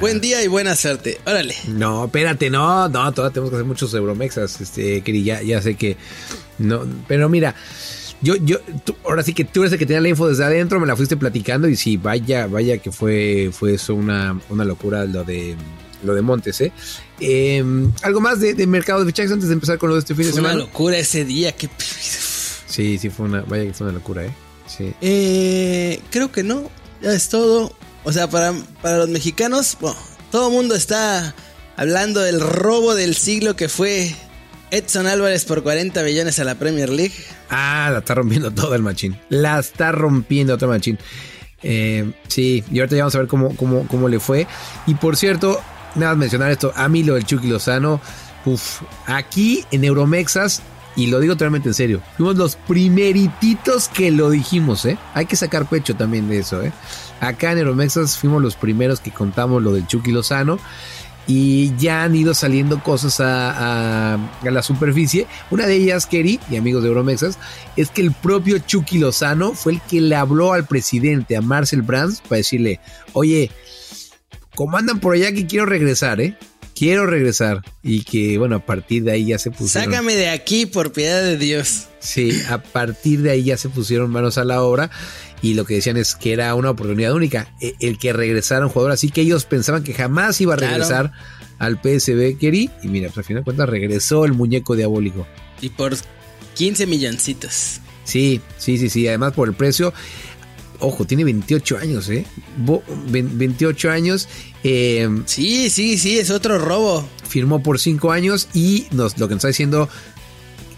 buen 0.00 0.20
día 0.20 0.42
y 0.42 0.48
buena 0.48 0.74
suerte. 0.74 1.20
Órale. 1.26 1.54
No, 1.68 2.06
espérate, 2.06 2.50
no, 2.50 2.88
no, 2.88 3.12
todavía 3.14 3.32
tenemos 3.34 3.50
que 3.50 3.56
hacer 3.56 3.66
muchos 3.66 3.94
Euromexas, 3.94 4.60
este, 4.60 5.00
Kiri, 5.02 5.22
ya, 5.22 5.42
ya 5.42 5.62
sé 5.62 5.76
que. 5.76 5.96
No, 6.58 6.84
pero 7.06 7.28
mira, 7.28 7.54
yo, 8.22 8.36
yo, 8.36 8.58
tú- 8.84 8.96
ahora 9.04 9.22
sí 9.22 9.32
que 9.34 9.44
tú 9.44 9.60
eres 9.62 9.72
el 9.72 9.78
que 9.78 9.86
tenía 9.86 10.00
la 10.00 10.08
info 10.08 10.28
desde 10.28 10.44
adentro, 10.44 10.80
me 10.80 10.86
la 10.86 10.96
fuiste 10.96 11.16
platicando 11.16 11.68
y 11.68 11.76
sí, 11.76 11.96
vaya, 11.96 12.46
vaya 12.46 12.78
que 12.78 12.90
fue, 12.92 13.50
fue 13.52 13.74
eso 13.74 13.94
una, 13.94 14.40
una 14.48 14.64
locura 14.64 15.04
lo 15.04 15.24
de 15.24 15.56
lo 16.04 16.14
de 16.14 16.22
Montes, 16.22 16.60
¿eh? 16.60 16.72
Eh, 17.18 17.64
Algo 18.02 18.20
más 18.20 18.38
de, 18.38 18.54
de 18.54 18.66
mercado 18.68 19.00
de 19.00 19.06
fichajes 19.06 19.32
antes 19.32 19.48
de 19.48 19.54
empezar 19.54 19.78
con 19.78 19.88
lo 19.88 19.96
de 19.96 20.00
este 20.00 20.14
fin 20.14 20.26
de 20.26 20.30
Fue 20.32 20.40
una 20.40 20.50
semana. 20.50 20.66
locura 20.66 20.96
ese 20.98 21.24
día. 21.24 21.50
Que... 21.56 21.68
Sí, 22.66 22.98
sí, 22.98 23.10
fue 23.10 23.26
una, 23.26 23.40
vaya 23.42 23.64
que 23.64 23.72
fue 23.74 23.86
una 23.88 23.94
locura, 23.94 24.24
¿eh? 24.24 24.30
Sí. 24.66 24.92
Eh, 25.00 26.00
creo 26.10 26.30
que 26.30 26.42
no. 26.44 26.70
Ya 27.02 27.12
es 27.12 27.28
todo. 27.28 27.72
O 28.04 28.12
sea, 28.12 28.30
para, 28.30 28.52
para 28.80 28.98
los 28.98 29.08
mexicanos, 29.08 29.76
bueno, 29.80 29.96
todo 30.30 30.48
el 30.48 30.54
mundo 30.54 30.76
está 30.76 31.34
hablando 31.76 32.20
del 32.20 32.40
robo 32.40 32.94
del 32.94 33.16
siglo 33.16 33.56
que 33.56 33.68
fue 33.68 34.14
Edson 34.70 35.06
Álvarez 35.06 35.44
por 35.44 35.62
40 35.62 36.02
millones 36.02 36.38
a 36.38 36.44
la 36.44 36.54
Premier 36.56 36.90
League. 36.90 37.14
Ah, 37.50 37.88
la 37.92 37.98
está 37.98 38.14
rompiendo 38.14 38.50
todo 38.50 38.74
el 38.74 38.82
machín. 38.82 39.18
La 39.28 39.58
está 39.58 39.92
rompiendo 39.92 40.56
todo 40.56 40.72
el 40.72 40.78
machín. 40.78 40.98
Eh, 41.62 42.10
sí, 42.28 42.62
y 42.70 42.78
ahorita 42.78 42.96
ya 42.96 43.02
vamos 43.02 43.14
a 43.14 43.18
ver 43.18 43.26
cómo, 43.26 43.56
cómo, 43.56 43.86
cómo 43.88 44.08
le 44.08 44.20
fue. 44.20 44.46
Y 44.86 44.94
por 44.94 45.16
cierto, 45.16 45.60
nada 45.94 46.12
más 46.12 46.18
mencionar 46.18 46.50
esto, 46.50 46.72
a 46.76 46.88
mí 46.88 47.02
lo 47.02 47.14
del 47.14 47.24
Chucky 47.24 47.48
Lozano, 47.48 48.00
uf, 48.44 48.82
aquí 49.06 49.64
en 49.70 49.84
Euromexas, 49.84 50.62
y 50.96 51.06
lo 51.06 51.20
digo 51.20 51.34
totalmente 51.34 51.68
en 51.68 51.74
serio, 51.74 52.02
fuimos 52.16 52.36
los 52.36 52.56
primerititos 52.56 53.88
que 53.88 54.10
lo 54.10 54.30
dijimos, 54.30 54.84
¿eh? 54.84 54.98
Hay 55.14 55.26
que 55.26 55.36
sacar 55.36 55.68
pecho 55.68 55.94
también 55.94 56.28
de 56.28 56.38
eso, 56.38 56.62
¿eh? 56.62 56.72
Acá 57.20 57.52
en 57.52 57.58
Euromexas 57.58 58.16
fuimos 58.16 58.42
los 58.42 58.56
primeros 58.56 59.00
que 59.00 59.10
contamos 59.10 59.62
lo 59.62 59.72
del 59.72 59.86
Chucky 59.86 60.12
Lozano. 60.12 60.58
Y 61.30 61.76
ya 61.76 62.04
han 62.04 62.16
ido 62.16 62.32
saliendo 62.32 62.82
cosas 62.82 63.20
a, 63.20 64.14
a- 64.14 64.30
a 64.42 64.50
la 64.50 64.62
superficie. 64.62 65.26
Una 65.50 65.66
de 65.66 65.76
ellas, 65.76 66.06
Kerry, 66.06 66.40
y 66.50 66.56
amigos 66.56 66.82
de 66.82 66.88
Euromexas, 66.88 67.38
es 67.76 67.90
que 67.90 68.00
el 68.00 68.12
propio 68.12 68.58
Chucky 68.58 68.98
Lozano 68.98 69.52
fue 69.52 69.74
el 69.74 69.80
que 69.82 70.00
le 70.00 70.16
habló 70.16 70.54
al 70.54 70.66
presidente, 70.66 71.36
a 71.36 71.42
Marcel 71.42 71.82
Brands, 71.82 72.22
para 72.22 72.38
decirle, 72.38 72.80
oye, 73.12 73.50
como 74.54 74.78
andan 74.78 75.00
por 75.00 75.14
allá 75.14 75.30
que 75.32 75.46
quiero 75.46 75.66
regresar, 75.66 76.20
¿eh? 76.22 76.34
Quiero 76.74 77.06
regresar. 77.06 77.62
Y 77.82 78.04
que, 78.04 78.38
bueno, 78.38 78.56
a 78.56 78.64
partir 78.64 79.02
de 79.02 79.12
ahí 79.12 79.26
ya 79.26 79.38
se 79.38 79.50
pusieron... 79.50 79.90
Sácame 79.92 80.14
de 80.14 80.30
aquí 80.30 80.64
por 80.64 80.92
piedad 80.92 81.22
de 81.22 81.36
Dios. 81.36 81.88
Sí, 81.98 82.40
a 82.48 82.58
partir 82.62 83.20
de 83.22 83.32
ahí 83.32 83.42
ya 83.42 83.56
se 83.56 83.68
pusieron 83.68 84.10
manos 84.10 84.38
a 84.38 84.44
la 84.44 84.62
obra. 84.62 84.88
Y 85.42 85.54
lo 85.54 85.64
que 85.64 85.74
decían 85.74 85.96
es 85.96 86.14
que 86.14 86.32
era 86.32 86.54
una 86.54 86.70
oportunidad 86.70 87.12
única, 87.12 87.52
e, 87.60 87.74
el 87.80 87.98
que 87.98 88.12
regresara 88.12 88.66
un 88.66 88.72
jugador 88.72 88.92
así 88.92 89.10
que 89.10 89.20
ellos 89.20 89.44
pensaban 89.44 89.82
que 89.82 89.94
jamás 89.94 90.40
iba 90.40 90.54
a 90.54 90.56
regresar 90.56 91.12
al 91.58 91.80
PSB 91.80 92.38
Kerry 92.38 92.70
y 92.82 92.88
mira, 92.88 93.08
pues 93.08 93.18
al 93.18 93.24
final 93.24 93.40
de 93.42 93.44
cuentas 93.44 93.68
regresó 93.68 94.24
el 94.24 94.32
muñeco 94.32 94.76
diabólico. 94.76 95.26
Y 95.60 95.70
por 95.70 95.96
15 96.54 96.86
milloncitos. 96.86 97.80
Sí, 98.04 98.40
sí, 98.56 98.78
sí, 98.78 98.88
sí, 98.88 99.06
además 99.06 99.32
por 99.32 99.48
el 99.48 99.54
precio. 99.54 99.92
Ojo, 100.80 101.04
tiene 101.04 101.24
28 101.24 101.78
años, 101.78 102.08
¿eh? 102.08 102.24
28 102.96 103.90
años. 103.90 104.28
Eh, 104.62 105.08
sí, 105.26 105.70
sí, 105.70 105.98
sí, 105.98 106.18
es 106.18 106.30
otro 106.30 106.58
robo. 106.58 107.08
Firmó 107.28 107.62
por 107.62 107.80
5 107.80 108.12
años 108.12 108.48
y 108.54 108.86
nos, 108.92 109.18
lo 109.18 109.28
que 109.28 109.34
nos 109.34 109.40
está 109.40 109.48
diciendo 109.48 109.88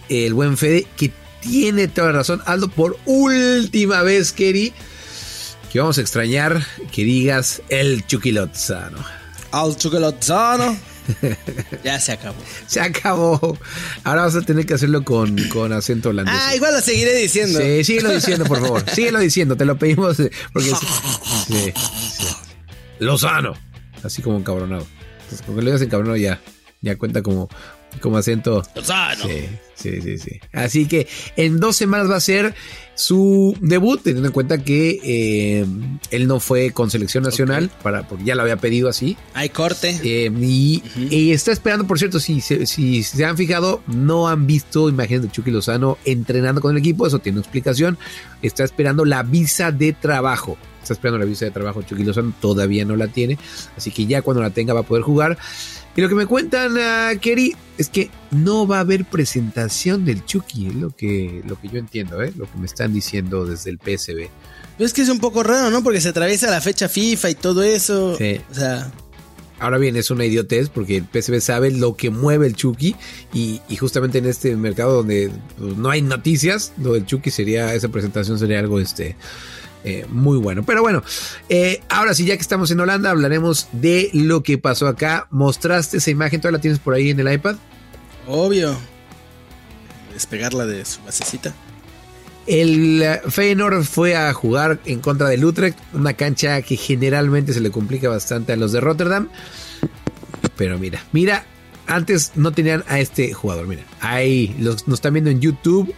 el 0.08 0.34
buen 0.34 0.56
Fede, 0.56 0.86
que 0.96 1.12
tiene 1.40 1.88
toda 1.88 2.08
la 2.08 2.18
razón. 2.18 2.42
Aldo, 2.46 2.68
por 2.68 2.98
última 3.06 4.02
vez, 4.02 4.32
Kerry, 4.32 4.72
que 5.72 5.80
vamos 5.80 5.98
a 5.98 6.00
extrañar 6.00 6.64
que 6.92 7.04
digas 7.04 7.62
el 7.68 8.06
Chucky 8.06 8.32
Lozano. 8.32 8.98
Al 9.52 9.76
Chucky 9.76 9.98
Lozano. 9.98 10.76
ya 11.84 11.98
se 11.98 12.12
acabó. 12.12 12.36
Se 12.66 12.80
acabó. 12.80 13.58
Ahora 14.04 14.22
vas 14.22 14.36
a 14.36 14.42
tener 14.42 14.66
que 14.66 14.74
hacerlo 14.74 15.04
con, 15.04 15.36
con 15.48 15.72
acento 15.72 16.10
holandés. 16.10 16.34
Ah, 16.38 16.54
igual 16.54 16.74
lo 16.74 16.80
seguiré 16.80 17.14
diciendo. 17.16 17.58
Sí, 17.58 17.84
síguelo 17.84 18.10
diciendo, 18.10 18.44
por 18.44 18.60
favor. 18.60 18.84
síguelo 18.94 19.18
diciendo, 19.18 19.56
te 19.56 19.64
lo 19.64 19.78
pedimos. 19.78 20.20
Eh, 20.20 20.30
porque 20.52 20.70
sí, 21.46 21.72
Lozano. 22.98 23.54
Así 24.02 24.22
como 24.22 24.38
encabronado. 24.38 24.86
Entonces, 25.14 25.42
porque 25.46 25.62
lo 25.62 25.66
digas 25.66 25.82
encabronado 25.82 26.16
ya, 26.16 26.40
ya 26.80 26.96
cuenta 26.96 27.22
como, 27.22 27.48
como 28.00 28.18
acento. 28.18 28.62
Lozano. 28.74 29.24
Sí, 29.24 29.48
sí, 29.74 30.00
sí, 30.00 30.18
sí. 30.18 30.40
Así 30.52 30.86
que 30.86 31.08
en 31.36 31.58
dos 31.58 31.76
semanas 31.76 32.10
va 32.10 32.16
a 32.16 32.20
ser 32.20 32.54
su 32.94 33.56
debut, 33.60 34.02
teniendo 34.02 34.28
en 34.28 34.32
cuenta 34.32 34.58
que 34.58 35.00
eh, 35.02 35.66
él 36.10 36.28
no 36.28 36.38
fue 36.38 36.70
con 36.72 36.90
selección 36.90 37.24
nacional, 37.24 37.70
para, 37.82 38.06
porque 38.06 38.24
ya 38.24 38.34
lo 38.34 38.42
había 38.42 38.56
pedido 38.56 38.88
así. 38.88 39.16
Hay 39.32 39.48
corte. 39.48 39.98
Eh, 40.04 40.30
y, 40.38 40.82
y, 40.96 41.32
está 41.32 41.50
esperando, 41.50 41.86
por 41.86 41.98
cierto, 41.98 42.20
si, 42.20 42.40
si, 42.40 42.66
si, 42.66 43.02
se 43.02 43.24
han 43.24 43.36
fijado, 43.36 43.82
no 43.86 44.28
han 44.28 44.46
visto 44.46 44.88
imágenes 44.88 45.22
de 45.22 45.30
Chucky 45.30 45.50
Lozano 45.50 45.96
entrenando 46.04 46.60
con 46.60 46.72
el 46.72 46.78
equipo, 46.78 47.06
eso 47.06 47.18
tiene 47.18 47.38
una 47.38 47.42
explicación. 47.42 47.96
Está 48.42 48.64
esperando 48.64 49.04
la 49.04 49.22
visa 49.22 49.72
de 49.72 49.92
trabajo. 49.94 50.58
Está 50.82 50.94
esperando 50.94 51.18
la 51.18 51.24
visa 51.24 51.44
de 51.44 51.50
trabajo 51.50 51.82
Chucky 51.82 52.04
Lozano, 52.04 52.34
todavía 52.40 52.84
no 52.84 52.96
la 52.96 53.08
tiene, 53.08 53.38
así 53.76 53.90
que 53.90 54.06
ya 54.06 54.22
cuando 54.22 54.42
la 54.42 54.50
tenga 54.50 54.72
va 54.72 54.80
a 54.80 54.84
poder 54.84 55.02
jugar. 55.02 55.38
Y 55.96 56.00
lo 56.00 56.08
que 56.08 56.14
me 56.14 56.26
cuentan, 56.26 56.72
uh, 56.76 57.18
Kerry, 57.20 57.56
es 57.78 57.88
que 57.88 58.10
no 58.30 58.66
va 58.66 58.78
a 58.78 58.80
haber 58.80 59.04
presentación 59.04 60.04
del 60.04 60.24
Chucky, 60.24 60.68
es 60.68 60.74
lo 60.74 60.90
que, 60.90 61.42
lo 61.46 61.60
que 61.60 61.68
yo 61.68 61.78
entiendo, 61.78 62.22
¿eh? 62.22 62.32
lo 62.36 62.50
que 62.50 62.58
me 62.58 62.66
están 62.66 62.92
diciendo 62.92 63.44
desde 63.44 63.70
el 63.70 63.78
PSB. 63.78 64.28
Es 64.78 64.92
que 64.92 65.02
es 65.02 65.08
un 65.08 65.18
poco 65.18 65.42
raro, 65.42 65.70
¿no? 65.70 65.82
Porque 65.82 66.00
se 66.00 66.08
atraviesa 66.08 66.50
la 66.50 66.60
fecha 66.60 66.88
FIFA 66.88 67.30
y 67.30 67.34
todo 67.34 67.62
eso. 67.62 68.16
Sí. 68.16 68.40
O 68.50 68.54
sea. 68.54 68.90
Ahora 69.58 69.76
bien, 69.76 69.94
es 69.96 70.10
una 70.10 70.24
idiotez 70.24 70.70
porque 70.70 70.96
el 70.96 71.04
PSB 71.04 71.40
sabe 71.40 71.70
lo 71.70 71.94
que 71.94 72.08
mueve 72.08 72.46
el 72.46 72.56
Chucky 72.56 72.96
y, 73.34 73.60
y 73.68 73.76
justamente 73.76 74.16
en 74.16 74.24
este 74.24 74.56
mercado 74.56 74.94
donde 74.94 75.30
pues, 75.58 75.76
no 75.76 75.90
hay 75.90 76.00
noticias, 76.00 76.72
lo 76.78 76.94
del 76.94 77.04
Chucky 77.04 77.30
sería, 77.30 77.74
esa 77.74 77.88
presentación 77.88 78.38
sería 78.38 78.58
algo 78.58 78.80
este, 78.80 79.16
eh, 79.84 80.06
muy 80.08 80.38
bueno. 80.38 80.62
Pero 80.64 80.82
bueno, 80.82 81.02
eh, 81.48 81.80
ahora 81.88 82.14
sí, 82.14 82.24
ya 82.24 82.36
que 82.36 82.42
estamos 82.42 82.70
en 82.70 82.80
Holanda, 82.80 83.10
hablaremos 83.10 83.68
de 83.72 84.10
lo 84.12 84.42
que 84.42 84.58
pasó 84.58 84.86
acá. 84.86 85.26
¿Mostraste 85.30 85.98
esa 85.98 86.10
imagen? 86.10 86.40
¿Todavía 86.40 86.58
la 86.58 86.62
tienes 86.62 86.78
por 86.78 86.94
ahí 86.94 87.10
en 87.10 87.20
el 87.20 87.32
iPad? 87.32 87.56
Obvio. 88.26 88.76
Despegarla 90.12 90.66
de 90.66 90.84
su 90.84 91.02
basecita. 91.02 91.54
El 92.46 93.04
Feyenoord 93.28 93.84
fue 93.84 94.16
a 94.16 94.32
jugar 94.32 94.80
en 94.84 95.00
contra 95.00 95.28
del 95.28 95.44
Utrecht, 95.44 95.78
una 95.92 96.14
cancha 96.14 96.60
que 96.62 96.76
generalmente 96.76 97.52
se 97.52 97.60
le 97.60 97.70
complica 97.70 98.08
bastante 98.08 98.52
a 98.52 98.56
los 98.56 98.72
de 98.72 98.80
Rotterdam. 98.80 99.28
Pero 100.56 100.78
mira, 100.78 101.04
mira, 101.12 101.44
antes 101.86 102.32
no 102.34 102.52
tenían 102.52 102.84
a 102.88 102.98
este 102.98 103.32
jugador, 103.32 103.66
mira, 103.66 103.82
ahí 104.00 104.54
los, 104.58 104.88
nos 104.88 104.98
están 104.98 105.12
viendo 105.12 105.30
en 105.30 105.40
YouTube, 105.40 105.94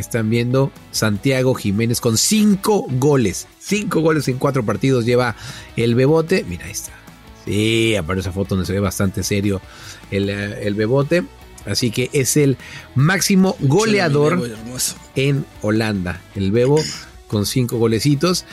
están 0.00 0.30
viendo 0.30 0.70
Santiago 0.90 1.54
Jiménez 1.54 2.00
con 2.00 2.16
cinco 2.18 2.86
goles. 2.90 3.46
Cinco 3.58 4.00
goles 4.00 4.28
en 4.28 4.38
cuatro 4.38 4.64
partidos 4.64 5.04
lleva 5.04 5.36
el 5.76 5.94
Bebote. 5.94 6.44
Mira, 6.48 6.66
ahí 6.66 6.72
está. 6.72 6.92
Sí, 7.44 7.96
aparece 7.96 8.28
esa 8.28 8.32
foto 8.32 8.54
donde 8.54 8.66
se 8.66 8.72
ve 8.74 8.80
bastante 8.80 9.22
serio 9.22 9.60
el, 10.10 10.28
el 10.30 10.74
Bebote. 10.74 11.24
Así 11.66 11.90
que 11.90 12.08
es 12.12 12.36
el 12.36 12.56
máximo 12.94 13.56
goleador 13.60 14.50
en 15.16 15.44
Holanda. 15.60 16.22
El 16.34 16.50
Bebo 16.52 16.80
con 17.26 17.44
cinco 17.44 17.76
golecitos. 17.78 18.44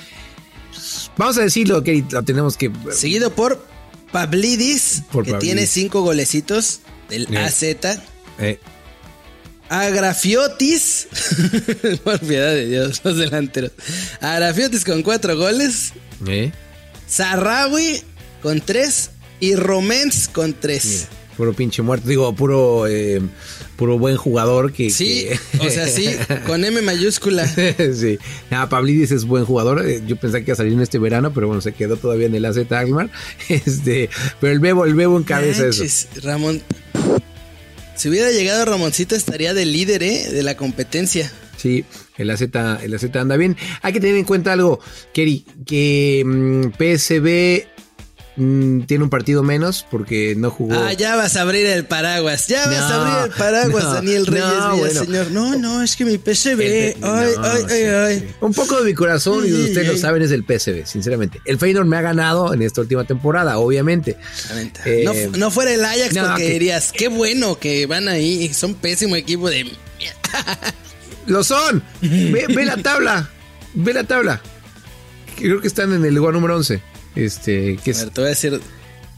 Vamos 1.18 1.38
a 1.38 1.42
decirlo 1.42 1.84
que 1.84 2.04
lo 2.10 2.24
tenemos 2.24 2.58
que. 2.58 2.72
Seguido 2.92 3.32
por 3.34 3.66
Pablidis, 4.12 5.04
Por 5.12 5.24
que 5.25 5.34
tiene 5.36 5.66
cinco 5.68 6.02
golecitos 6.02 6.82
del 7.10 7.34
Eh. 7.34 7.38
AZ. 7.38 7.64
eh, 7.64 8.60
Agrafiotis, 9.69 11.07
por 12.03 12.19
piedad 12.19 12.51
de 12.53 12.67
Dios, 12.67 13.01
los 13.03 13.17
delanteros. 13.17 13.72
Agrafiotis 14.22 14.84
con 14.86 15.01
cuatro 15.03 15.36
goles. 15.38 15.93
eh, 16.27 16.51
Sarrawi 17.07 18.01
con 18.41 18.62
tres. 18.62 19.12
Y 19.39 19.55
Romens 19.55 20.29
con 20.29 20.53
tres. 20.53 21.07
mira, 21.10 21.36
puro 21.38 21.53
pinche 21.53 21.81
muerto. 21.81 22.07
Digo, 22.07 22.34
puro, 22.34 22.88
eh, 22.88 23.22
puro 23.75 24.00
buen 24.00 24.15
jugador 24.15 24.72
que. 24.72 24.89
Sí, 24.89 25.27
que- 25.51 25.67
o 25.67 25.69
sea, 25.69 25.88
sí, 25.88 26.10
con 26.48 26.63
M 26.63 26.81
mayúscula. 26.81 27.45
sí. 27.45 28.17
Ah, 28.50 28.69
Pablidis 28.69 29.12
es 29.12 29.25
buen 29.25 29.43
jugador. 29.43 29.86
Eh, 29.86 30.01
Yo 30.07 30.15
pensé 30.15 30.39
que 30.39 30.51
iba 30.51 30.53
a 30.53 30.57
salir 30.57 30.72
en 30.74 30.81
este 30.81 31.00
verano, 31.00 31.34
pero 31.34 31.48
bueno, 31.48 31.62
se 31.62 31.74
quedó 31.74 31.98
todavía 31.98 32.27
en 32.27 32.36
el 32.36 32.45
AZ. 32.45 32.57
Este, 33.50 34.10
pero 34.39 34.53
el 34.53 34.60
Bebo, 34.60 34.86
el 34.86 34.95
Bebo 34.95 35.17
encabeza 35.19 35.67
eso. 35.67 35.79
Manches, 35.84 36.07
Ramón. 36.24 36.62
Si 37.96 38.10
hubiera 38.10 38.32
llegado 38.32 38.66
Ramoncito 38.66 39.16
estaría 39.16 39.54
de 39.54 39.66
líder, 39.66 40.04
¿eh? 40.04 40.30
De 40.30 40.44
la 40.44 40.58
competencia. 40.58 41.32
Sí, 41.58 41.86
el 42.18 42.30
AZ, 42.30 42.42
el 42.42 42.94
AZ 42.94 43.16
anda 43.16 43.38
bien. 43.38 43.56
Hay 43.82 43.94
que 43.94 44.00
tener 44.00 44.16
en 44.18 44.25
cuenta 44.25 44.54
algo, 44.54 44.80
Kerry, 45.14 45.46
que 45.66 46.24
mm, 46.25 46.72
PSB 46.78 47.75
mm, 48.38 48.82
tiene 48.82 49.04
un 49.04 49.10
partido 49.10 49.44
menos 49.44 49.86
porque 49.89 50.36
no 50.38 50.50
jugó. 50.51 50.74
Ah, 50.75 50.94
ya 50.94 51.15
vas 51.15 51.36
a 51.36 51.42
abrir 51.42 51.65
el 51.65 51.86
paraguas. 51.86 52.48
Ya 52.48 52.65
vas 52.68 52.80
a 52.80 52.96
abrir 53.01 53.32
el 53.32 53.38
paraguas, 53.38 53.84
no, 53.84 53.94
Daniel 53.96 54.25
Reyes 54.27 54.48
no, 54.48 54.77
bueno. 54.77 55.01
Villaseñor. 55.01 55.32
No, 55.32 55.56
no, 55.58 55.82
es 55.84 55.96
que 55.96 56.06
mi 56.06 56.18
PCB. 56.18 56.62
El- 56.62 56.96
ay, 57.04 57.32
ay, 57.42 57.63
sí, 57.68 57.84
ay, 57.84 58.20
sí. 58.20 58.25
Un 58.42 58.54
poco 58.54 58.77
de 58.80 58.86
mi 58.86 58.94
corazón, 58.94 59.46
y 59.46 59.50
Sí, 59.50 59.54
ustedes 59.54 59.88
lo 59.88 59.98
saben, 59.98 60.22
es 60.22 60.32
el 60.32 60.44
PSV, 60.44 60.86
sinceramente. 60.86 61.42
El 61.46 61.58
Feyenoord 61.60 61.88
me 61.88 61.98
ha 61.98 62.01
ganado 62.01 62.54
en 62.54 62.62
esta 62.62 62.82
última 62.82 63.06
temporada, 63.06 63.58
obviamente. 63.58 64.18
Eh, 64.86 65.04
no, 65.06 65.13
fu- 65.13 65.38
no 65.38 65.51
fuera 65.51 65.72
el 65.74 65.84
Ajax 65.84 66.15
porque 66.18 66.44
que- 66.48 66.50
dirías, 66.54 66.92
qué 66.92 67.08
bueno 67.08 67.58
que 67.60 67.86
van 67.86 68.08
ahí. 68.08 68.54
Son 68.54 68.74
pésimo 68.75 69.15
equipo 69.15 69.50
de. 69.50 69.65
¡Lo 71.27 71.44
son! 71.44 71.82
Ve, 72.01 72.46
ve 72.50 72.65
la 72.65 72.77
tabla, 72.77 73.30
ve 73.74 73.94
la 73.94 74.04
tabla. 74.04 74.42
Creo 75.38 75.60
que 75.60 75.68
están 75.68 75.92
en 75.94 76.06
el 76.06 76.13
lugar 76.13 76.34
número 76.34 76.56
11. 76.56 76.82
Este, 77.15 77.77
que 77.84 77.91
A 77.91 77.93
es, 77.93 78.00
ver, 78.00 78.10
te 78.12 78.22
voy 78.22 78.25
a 78.27 78.29
decir. 78.29 78.60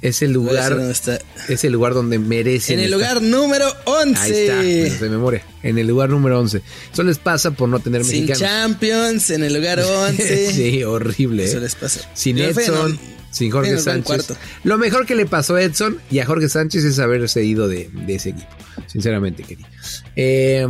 es 0.02 0.22
el 0.22 0.30
a 0.30 0.34
lugar, 0.34 0.76
dónde 0.76 0.92
está. 0.92 1.20
es 1.50 1.64
el 1.64 1.74
lugar 1.74 1.94
donde 1.94 2.20
merecen. 2.20 2.80
En 2.80 2.86
el 2.86 2.94
estar. 2.94 3.18
lugar 3.18 3.22
número 3.24 3.66
11. 3.86 4.22
Ahí 4.22 4.80
está, 4.88 5.04
de 5.06 5.10
memoria. 5.10 5.44
En 5.64 5.78
el 5.78 5.88
lugar 5.88 6.10
número 6.10 6.40
11. 6.40 6.62
Eso 6.94 7.04
les 7.04 7.18
pasa 7.18 7.52
por 7.52 7.70
no 7.70 7.80
tener 7.80 8.04
Sin 8.06 8.26
mexicanos. 8.26 8.40
Champions, 8.40 9.30
en 9.32 9.44
el 9.44 9.54
lugar 9.54 9.80
11. 9.80 10.52
sí, 10.54 10.84
horrible. 10.84 11.46
Eso 11.46 11.58
¿eh? 11.58 11.62
les 11.62 11.76
pasa. 11.76 12.02
Sin 12.14 12.38
Edson, 12.38 13.00
sin 13.32 13.50
Jorge 13.52 13.78
Sánchez. 13.80 14.34
Lo 14.64 14.78
mejor 14.78 15.06
que 15.06 15.16
le 15.16 15.26
pasó 15.26 15.56
a 15.56 15.64
Edson 15.64 16.00
y 16.12 16.20
a 16.20 16.26
Jorge 16.26 16.50
Sánchez 16.50 16.84
es 16.84 17.00
haberse 17.00 17.44
ido 17.44 17.68
de, 17.68 17.90
de 17.92 18.16
ese 18.16 18.30
equipo. 18.30 18.50
Sinceramente, 18.86 19.44
querido. 19.44 19.68
Eh, 20.16 20.66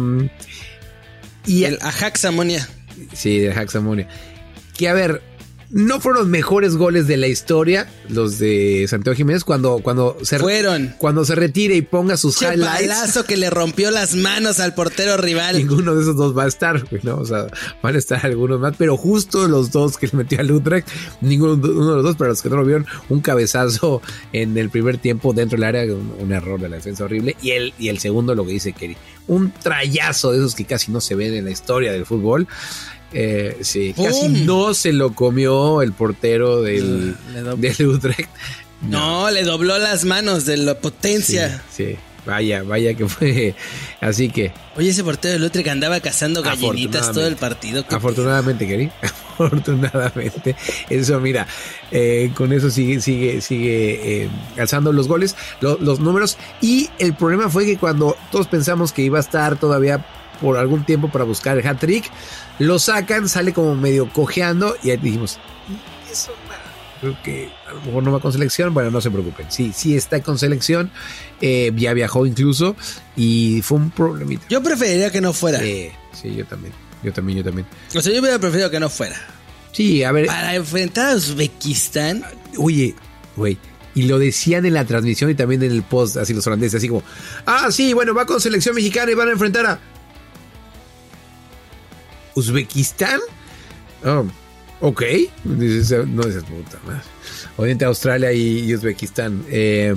y 1.46 1.63
El 1.65 1.77
Ajax 1.81 2.25
Amonia. 2.25 2.67
Sí, 3.13 3.39
de 3.39 3.51
Haxamonia. 3.51 4.07
Que 4.75 4.89
a 4.89 4.93
ver, 4.93 5.22
no 5.70 6.00
fueron 6.00 6.22
los 6.22 6.30
mejores 6.30 6.76
goles 6.76 7.08
de 7.08 7.18
la 7.18 7.28
historia, 7.28 7.88
los 8.10 8.40
de 8.40 8.86
Santiago 8.88 9.16
Jiménez, 9.16 9.44
cuando, 9.44 9.80
cuando, 9.80 10.18
se, 10.22 10.40
Fueron. 10.40 10.96
cuando 10.98 11.26
se 11.26 11.36
retire 11.36 11.76
y 11.76 11.82
ponga 11.82 12.16
sus 12.18 12.38
Che 12.38 12.54
highlights. 12.54 12.88
balazo 12.88 13.26
que 13.26 13.36
le 13.38 13.50
rompió 13.50 13.92
las 13.92 14.16
manos 14.16 14.60
al 14.60 14.74
portero 14.74 15.18
rival. 15.18 15.58
Ninguno 15.58 15.96
de 15.96 16.02
esos 16.02 16.16
dos 16.16 16.38
va 16.38 16.44
a 16.44 16.48
estar, 16.48 16.84
¿no? 17.04 17.18
O 17.18 17.26
sea, 17.26 17.48
van 17.84 17.96
a 17.96 17.98
estar 17.98 18.26
algunos 18.26 18.60
más, 18.60 18.76
pero 18.78 18.96
justo 18.98 19.48
los 19.48 19.72
dos 19.72 19.98
que 19.98 20.08
le 20.08 20.14
metió 20.14 20.40
al 20.40 20.52
Utrecht, 20.52 20.88
ninguno 21.22 21.54
uno 21.54 21.90
de 21.90 21.96
los 21.96 22.04
dos, 22.04 22.16
para 22.16 22.30
los 22.30 22.42
que 22.42 22.50
no 22.50 22.58
lo 22.58 22.66
vieron, 22.66 22.86
un 23.10 23.20
cabezazo 23.22 24.02
en 24.34 24.58
el 24.58 24.70
primer 24.70 24.98
tiempo 24.98 25.34
dentro 25.34 25.58
del 25.58 25.64
área, 25.66 25.84
un, 25.84 26.14
un 26.20 26.32
error 26.32 26.60
de 26.62 26.70
la 26.70 26.78
defensa 26.78 27.04
horrible, 27.04 27.36
y 27.42 27.52
el, 27.52 27.74
y 27.78 27.90
el 27.90 28.00
segundo, 28.00 28.36
lo 28.36 28.46
que 28.46 28.54
dice 28.54 28.74
Kerry, 28.74 28.96
un 29.28 29.52
trayazo 29.52 30.32
de 30.32 30.38
esos 30.38 30.56
que 30.56 30.64
casi 30.66 30.92
no 30.92 31.02
se 31.02 31.16
ven 31.16 31.34
en 31.34 31.44
la 31.46 31.52
historia 31.52 31.92
del 31.92 32.06
fútbol. 32.06 32.48
Eh, 33.14 33.58
sí, 33.62 33.94
casi 33.96 34.28
no 34.28 34.74
se 34.74 34.92
lo 34.94 35.14
comió 35.14 35.82
el 35.82 35.94
portero 35.94 36.62
del, 36.62 37.16
del 37.58 37.88
Utrecht. 37.88 38.30
No, 38.82 39.32
le 39.32 39.44
dobló 39.44 39.78
las 39.80 40.06
manos 40.06 40.46
de 40.46 40.58
la 40.58 40.80
potencia. 40.80 41.64
Sí, 41.70 41.86
sí. 41.86 41.98
Vaya, 42.28 42.62
vaya 42.62 42.94
que 42.94 43.08
fue. 43.08 43.56
Así 44.02 44.30
que. 44.30 44.52
Oye, 44.76 44.90
ese 44.90 45.04
portero 45.04 45.34
del 45.36 45.46
Utrecht 45.46 45.70
andaba 45.70 46.02
cazando 46.02 46.44
gallinitas 46.44 47.14
todo 47.14 47.26
el 47.26 47.38
partido. 47.38 47.86
Afortunadamente, 47.90 48.68
Keri. 48.68 48.92
Afortunadamente. 49.02 50.56
Eso, 50.90 51.22
mira, 51.22 51.48
eh, 51.90 52.32
con 52.36 52.52
eso 52.52 52.70
sigue, 52.70 53.00
sigue, 53.00 53.40
sigue 53.40 54.24
eh, 54.24 54.30
alzando 54.58 54.92
los 54.92 55.08
goles, 55.08 55.38
los 55.62 56.02
números. 56.02 56.38
Y 56.60 56.90
el 57.00 57.16
problema 57.16 57.50
fue 57.50 57.66
que 57.66 57.78
cuando 57.78 58.18
todos 58.30 58.48
pensamos 58.48 58.92
que 58.92 59.04
iba 59.04 59.20
a 59.20 59.22
estar 59.22 59.58
todavía 59.58 60.06
por 60.41 60.58
algún 60.58 60.86
tiempo 60.86 61.10
para 61.10 61.25
buscar 61.25 61.58
el 61.58 61.65
hat-trick, 61.65 62.10
lo 62.60 62.79
sacan, 62.79 63.29
sale 63.29 63.53
como 63.53 63.75
medio 63.75 64.12
cojeando 64.12 64.75
y 64.84 64.91
ahí 64.91 64.98
dijimos, 64.98 65.39
eso 66.12 66.32
creo 67.00 67.17
que 67.24 67.50
a 67.67 67.74
lo 67.74 67.82
mejor 67.82 68.03
no 68.03 68.12
va 68.12 68.20
con 68.20 68.32
selección. 68.32 68.74
Bueno, 68.74 68.91
no 68.91 69.01
se 69.01 69.12
preocupen. 69.12 69.48
Sí, 69.50 69.72
sí 69.75 69.96
está 69.96 70.22
con 70.22 70.38
selección. 70.38 70.91
Eh, 71.41 71.72
ya 71.75 71.94
viajó 71.94 72.25
incluso 72.25 72.75
y 73.15 73.62
fue 73.63 73.77
un 73.77 73.91
problemita. 73.91 74.46
Yo 74.50 74.62
preferiría 74.62 75.12
que 75.12 75.22
no 75.22 75.34
fuera. 75.34 75.60
sí, 75.60 76.36
yo 76.36 76.46
también. 76.46 76.74
Yo 77.03 77.13
también, 77.13 77.38
yo 77.38 77.44
también. 77.44 77.67
O 77.96 78.01
sea, 78.01 78.12
yo 78.12 78.20
hubiera 78.20 78.39
preferido 78.39 78.72
que 78.72 78.79
no 78.79 78.89
fuera. 78.89 79.15
Sí, 79.72 80.03
a 80.03 80.12
ver. 80.12 80.25
Para 80.25 80.56
enfrentar 80.56 81.12
a 81.12 81.15
Uzbekistán. 81.15 82.24
Oye, 82.58 82.96
güey. 83.36 83.58
Y 83.94 84.03
lo 84.03 84.20
decían 84.20 84.65
en 84.65 84.74
la 84.74 84.86
transmisión 84.86 85.29
y 85.32 85.36
también 85.36 85.63
en 85.63 85.72
el 85.72 85.82
post, 85.82 86.17
así 86.17 86.32
los 86.32 86.46
holandeses, 86.46 86.75
así 86.75 86.88
como, 86.88 87.01
ah, 87.48 87.70
sí, 87.72 87.94
bueno, 87.94 88.13
va 88.13 88.27
con 88.27 88.39
selección 88.39 88.75
mexicana 88.75 89.12
y 89.12 89.15
van 89.15 89.27
a 89.27 89.32
enfrentar 89.32 89.65
a 89.65 89.79
Uzbekistán. 92.38 93.20
Oh, 94.06 94.25
ok. 94.79 95.01
no 95.44 95.56
dices 95.56 96.44
puta 96.44 96.77
Oriente 97.58 97.84
Australia 97.86 98.32
y, 98.32 98.74
Uzbekistán. 98.75 99.44
Eh, 99.50 99.96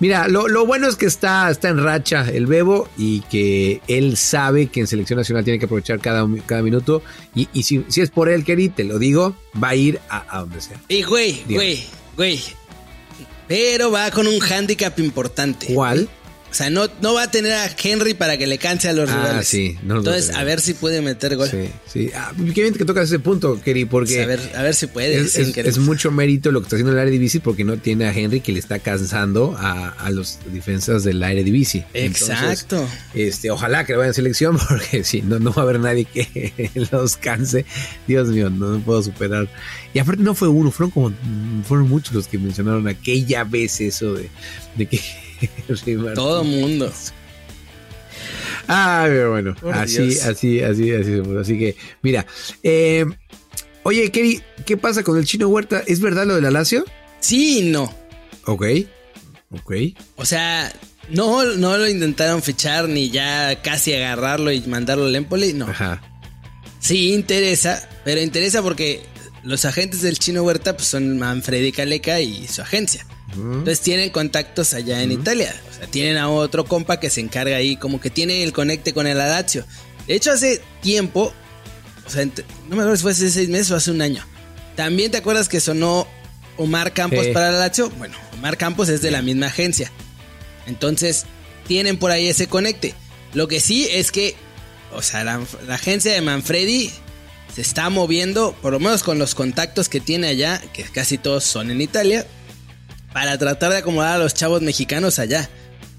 mira, 0.00 0.26
lo, 0.26 0.66
bueno 0.66 0.88
es 0.88 0.96
que 0.96 1.06
está, 1.06 1.48
está 1.48 1.68
en 1.68 1.82
racha 1.82 2.28
el 2.28 2.46
Bebo 2.46 2.88
y 2.98 3.20
que 3.20 3.80
él 3.86 4.16
sabe 4.16 4.66
que 4.66 4.80
en 4.80 4.88
selección 4.88 5.18
nacional 5.18 5.44
tiene 5.44 5.60
que 5.60 5.66
aprovechar 5.66 6.00
cada, 6.00 6.26
cada 6.46 6.62
minuto. 6.62 7.00
Y, 7.36 7.62
si, 7.62 7.84
es 7.94 8.10
por 8.10 8.28
él, 8.28 8.44
Kerry, 8.44 8.68
te 8.68 8.82
lo 8.82 8.98
digo, 8.98 9.36
va 9.62 9.68
a 9.68 9.76
ir 9.76 10.00
a, 10.08 10.40
donde 10.40 10.60
sea. 10.60 10.80
Y 10.88 11.04
güey, 11.04 11.44
güey, 11.48 11.84
güey. 12.16 12.40
Pero 13.46 13.92
va 13.92 14.10
con 14.10 14.26
un 14.26 14.40
hándicap 14.40 14.98
importante. 14.98 15.72
¿Cuál? 15.72 16.08
O 16.56 16.58
sea, 16.58 16.70
no, 16.70 16.88
no 17.02 17.12
va 17.12 17.24
a 17.24 17.30
tener 17.30 17.52
a 17.52 17.68
Henry 17.84 18.14
para 18.14 18.38
que 18.38 18.46
le 18.46 18.56
canse 18.56 18.88
a 18.88 18.94
los 18.94 19.10
ah, 19.10 19.14
rivales. 19.14 19.46
Sí, 19.46 19.76
no 19.82 19.98
Entonces, 19.98 20.34
a 20.34 20.42
ver 20.42 20.62
si 20.62 20.72
puede 20.72 21.02
meter 21.02 21.36
gol. 21.36 21.50
Sí, 21.50 21.68
sí. 21.86 22.10
Ah, 22.14 22.32
qué 22.54 22.62
bien 22.62 22.72
que 22.72 22.86
tocas 22.86 23.10
ese 23.10 23.18
punto, 23.18 23.60
Kerry, 23.62 23.84
porque. 23.84 24.22
a, 24.22 24.26
ver, 24.26 24.40
a 24.56 24.62
ver 24.62 24.74
si 24.74 24.86
puede. 24.86 25.18
Es, 25.18 25.76
mucho 25.76 26.10
mérito 26.10 26.50
lo 26.52 26.60
que 26.60 26.64
está 26.64 26.76
haciendo 26.76 26.94
el 26.94 26.98
área 26.98 27.10
divisi 27.10 27.40
porque 27.40 27.62
no 27.62 27.76
tiene 27.76 28.06
a 28.06 28.10
Henry 28.10 28.40
que 28.40 28.52
le 28.52 28.58
está 28.58 28.78
cansando 28.78 29.54
a, 29.58 29.90
a 29.90 30.10
los 30.10 30.38
defensas 30.46 31.04
del 31.04 31.22
área 31.22 31.42
divisi. 31.42 31.84
Exacto. 31.92 32.88
este, 33.12 33.50
ojalá 33.50 33.84
que 33.84 33.92
lo 33.92 33.98
vayan 33.98 34.12
en 34.12 34.14
selección 34.14 34.58
porque 34.68 35.04
si 35.04 35.20
no, 35.20 35.38
no 35.38 35.52
va 35.52 35.60
a 35.60 35.64
haber 35.64 35.78
nadie 35.78 36.06
que 36.06 36.70
los 36.90 37.18
canse. 37.18 37.66
Dios 38.06 38.28
mío, 38.28 38.48
no, 38.48 38.80
puedo 38.80 39.02
superar. 39.02 39.46
Y 39.92 39.98
aparte 39.98 40.22
no 40.22 40.34
fue 40.34 40.48
uno, 40.48 40.70
fueron 40.70 40.90
como. 40.90 41.12
Fueron 41.68 41.86
muchos 41.86 42.14
los 42.14 42.28
que 42.28 42.38
mencionaron 42.38 42.88
aquella 42.88 43.44
vez 43.44 43.78
eso 43.82 44.14
de, 44.14 44.30
de 44.74 44.86
que 44.86 45.02
Todo 46.14 46.44
mundo. 46.44 46.92
Ah, 48.68 49.04
pero 49.06 49.30
bueno, 49.30 49.54
así, 49.72 50.18
así, 50.18 50.60
así, 50.60 50.92
así 50.92 51.22
Así 51.40 51.58
que, 51.58 51.76
mira. 52.02 52.26
Eh, 52.62 53.04
oye, 53.84 54.10
Kerry, 54.10 54.42
¿qué 54.64 54.76
pasa 54.76 55.02
con 55.02 55.16
el 55.18 55.24
chino 55.24 55.48
Huerta? 55.48 55.82
¿Es 55.86 56.00
verdad 56.00 56.26
lo 56.26 56.34
del 56.34 56.46
Alacio? 56.46 56.84
Sí 57.20 57.60
y 57.60 57.70
no. 57.70 57.94
Ok. 58.44 58.66
Ok. 59.52 59.72
O 60.16 60.24
sea, 60.24 60.72
no, 61.10 61.44
no 61.44 61.76
lo 61.76 61.88
intentaron 61.88 62.42
fichar 62.42 62.88
ni 62.88 63.10
ya 63.10 63.62
casi 63.62 63.94
agarrarlo 63.94 64.50
y 64.50 64.60
mandarlo 64.62 65.06
al 65.06 65.16
Empoli, 65.16 65.52
no. 65.52 65.68
Ajá. 65.68 66.02
Sí, 66.80 67.14
interesa, 67.14 67.88
pero 68.04 68.20
interesa 68.20 68.62
porque 68.62 69.02
los 69.44 69.64
agentes 69.64 70.02
del 70.02 70.18
chino 70.18 70.42
Huerta 70.42 70.76
pues, 70.76 70.88
son 70.88 71.18
Manfredi 71.18 71.72
Caleca 71.72 72.20
y 72.20 72.46
su 72.48 72.62
agencia. 72.62 73.06
Entonces 73.32 73.80
tienen 73.80 74.10
contactos 74.10 74.72
allá 74.74 75.02
en 75.02 75.12
Italia. 75.12 75.54
O 75.70 75.74
sea, 75.74 75.86
tienen 75.86 76.16
a 76.16 76.28
otro 76.28 76.64
compa 76.64 77.00
que 77.00 77.10
se 77.10 77.20
encarga 77.20 77.56
ahí, 77.56 77.76
como 77.76 78.00
que 78.00 78.10
tiene 78.10 78.42
el 78.42 78.52
conecte 78.52 78.94
con 78.94 79.06
el 79.06 79.20
Adazio. 79.20 79.64
De 80.06 80.14
hecho, 80.14 80.32
hace 80.32 80.62
tiempo, 80.80 81.32
o 82.06 82.10
sea, 82.10 82.24
no 82.24 82.32
me 82.76 82.82
acuerdo 82.82 82.96
si 82.96 83.02
fue 83.02 83.12
hace 83.12 83.30
seis 83.30 83.48
meses 83.48 83.70
o 83.72 83.76
hace 83.76 83.90
un 83.90 84.00
año. 84.00 84.24
También 84.76 85.10
te 85.10 85.18
acuerdas 85.18 85.48
que 85.48 85.60
sonó 85.60 86.06
Omar 86.56 86.92
Campos 86.92 87.26
para 87.28 87.48
el 87.48 87.56
Adazio. 87.56 87.90
Bueno, 87.90 88.16
Omar 88.34 88.56
Campos 88.56 88.88
es 88.88 89.02
de 89.02 89.10
la 89.10 89.22
misma 89.22 89.46
agencia. 89.46 89.90
Entonces, 90.66 91.26
tienen 91.66 91.98
por 91.98 92.10
ahí 92.10 92.28
ese 92.28 92.46
conecte. 92.46 92.94
Lo 93.34 93.48
que 93.48 93.60
sí 93.60 93.88
es 93.90 94.12
que, 94.12 94.36
o 94.92 95.02
sea, 95.02 95.24
la, 95.24 95.42
la 95.66 95.74
agencia 95.74 96.12
de 96.12 96.20
Manfredi 96.20 96.90
se 97.54 97.60
está 97.60 97.90
moviendo, 97.90 98.54
por 98.62 98.72
lo 98.72 98.80
menos 98.80 99.02
con 99.02 99.18
los 99.18 99.34
contactos 99.34 99.88
que 99.88 100.00
tiene 100.00 100.28
allá, 100.28 100.62
que 100.72 100.84
casi 100.84 101.18
todos 101.18 101.44
son 101.44 101.70
en 101.70 101.80
Italia 101.80 102.26
para 103.16 103.38
tratar 103.38 103.72
de 103.72 103.78
acomodar 103.78 104.16
a 104.16 104.18
los 104.18 104.34
chavos 104.34 104.60
mexicanos 104.60 105.18
allá. 105.18 105.48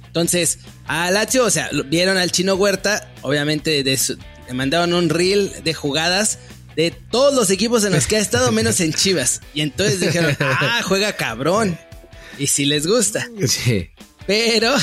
Entonces, 0.06 0.60
a 0.86 1.10
Lazio, 1.10 1.46
o 1.46 1.50
sea, 1.50 1.68
vieron 1.88 2.16
al 2.16 2.32
chino 2.32 2.54
Huerta, 2.54 3.12
obviamente 3.24 3.84
le 3.84 4.54
mandaron 4.54 4.94
un 4.94 5.10
reel 5.10 5.52
de 5.64 5.74
jugadas 5.74 6.38
de 6.76 6.92
todos 6.92 7.34
los 7.34 7.50
equipos 7.50 7.84
en 7.86 7.94
los 7.94 8.06
que 8.06 8.18
ha 8.18 8.20
estado, 8.20 8.52
menos 8.52 8.80
en 8.82 8.94
Chivas. 8.94 9.42
Y 9.56 9.62
entonces 9.62 10.00
dijeron, 10.00 10.38
ah, 10.40 10.82
juega 10.84 11.14
cabrón. 11.14 11.80
Y 12.38 12.46
si 12.46 12.66
les 12.66 12.86
gusta. 12.86 13.28
Sí. 13.48 13.90
Pero, 14.28 14.76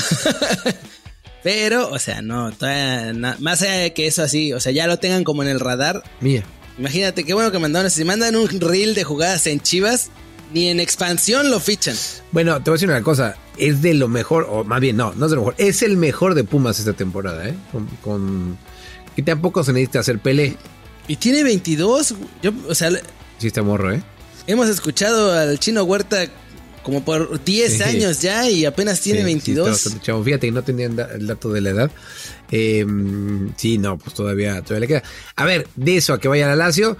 pero, 1.41 1.89
o 1.89 1.99
sea, 1.99 2.21
no, 2.21 2.51
más 3.39 3.61
allá 3.61 3.75
de 3.75 3.93
que 3.93 4.07
eso 4.07 4.23
así, 4.23 4.51
o 4.51 4.59
sea, 4.59 4.73
ya 4.73 4.87
lo 4.87 4.99
tengan 4.99 5.23
como 5.23 5.41
en 5.41 5.47
el 5.47 5.61
radar. 5.61 6.03
Mía. 6.19 6.43
Imagínate, 6.77 7.23
qué 7.23 7.33
bueno 7.33 7.53
que 7.53 7.59
mandaron, 7.59 7.89
si 7.89 8.03
mandan 8.03 8.35
un 8.35 8.59
reel 8.59 8.93
de 8.93 9.05
jugadas 9.05 9.47
en 9.47 9.61
Chivas, 9.61 10.09
ni 10.55 10.69
en 10.69 10.79
expansión 10.79 11.51
lo 11.51 11.59
fichan. 11.59 11.97
Bueno, 12.31 12.55
te 12.63 12.69
voy 12.69 12.75
a 12.75 12.77
decir 12.77 12.89
una 12.89 13.03
cosa. 13.03 13.35
Es 13.57 13.81
de 13.81 13.93
lo 13.93 14.07
mejor, 14.07 14.47
o 14.49 14.63
más 14.63 14.79
bien, 14.79 14.95
no, 14.95 15.13
no 15.13 15.25
es 15.25 15.31
de 15.31 15.35
lo 15.35 15.41
mejor. 15.41 15.55
Es 15.57 15.81
el 15.81 15.97
mejor 15.97 16.33
de 16.33 16.45
Pumas 16.45 16.79
esta 16.79 16.93
temporada, 16.93 17.47
¿eh? 17.47 17.53
Con. 17.73 17.87
con 18.01 18.57
que 19.17 19.21
tampoco 19.21 19.63
se 19.65 19.73
necesita 19.73 19.99
hacer 19.99 20.19
pele. 20.19 20.55
Y 21.09 21.17
tiene 21.17 21.43
22. 21.43 22.15
Yo, 22.41 22.51
o 22.69 22.73
sea. 22.73 22.89
Sí, 23.37 23.47
está 23.47 23.63
morro, 23.63 23.93
¿eh? 23.93 24.01
Hemos 24.47 24.69
escuchado 24.69 25.37
al 25.37 25.59
chino 25.59 25.83
Huerta 25.83 26.25
como 26.83 27.03
por 27.03 27.43
10 27.43 27.81
años 27.81 28.21
ya 28.21 28.49
y 28.49 28.63
apenas 28.63 29.01
tiene 29.01 29.23
22. 29.23 29.77
Sí, 29.77 29.89
Fíjate 30.23 30.47
que 30.47 30.51
no 30.51 30.63
tenían 30.63 30.97
el 30.97 31.27
dato 31.27 31.51
de 31.51 31.59
la 31.59 31.71
edad. 31.71 31.91
Em, 32.49 33.51
sí, 33.57 33.77
no, 33.77 33.97
pues 33.97 34.15
todavía, 34.15 34.61
todavía 34.61 34.79
le 34.81 34.87
queda. 34.87 35.03
A 35.35 35.43
ver, 35.43 35.67
de 35.75 35.97
eso 35.97 36.13
a 36.13 36.19
que 36.19 36.27
vaya 36.27 36.51
a 36.51 36.55
Lazio, 36.55 36.97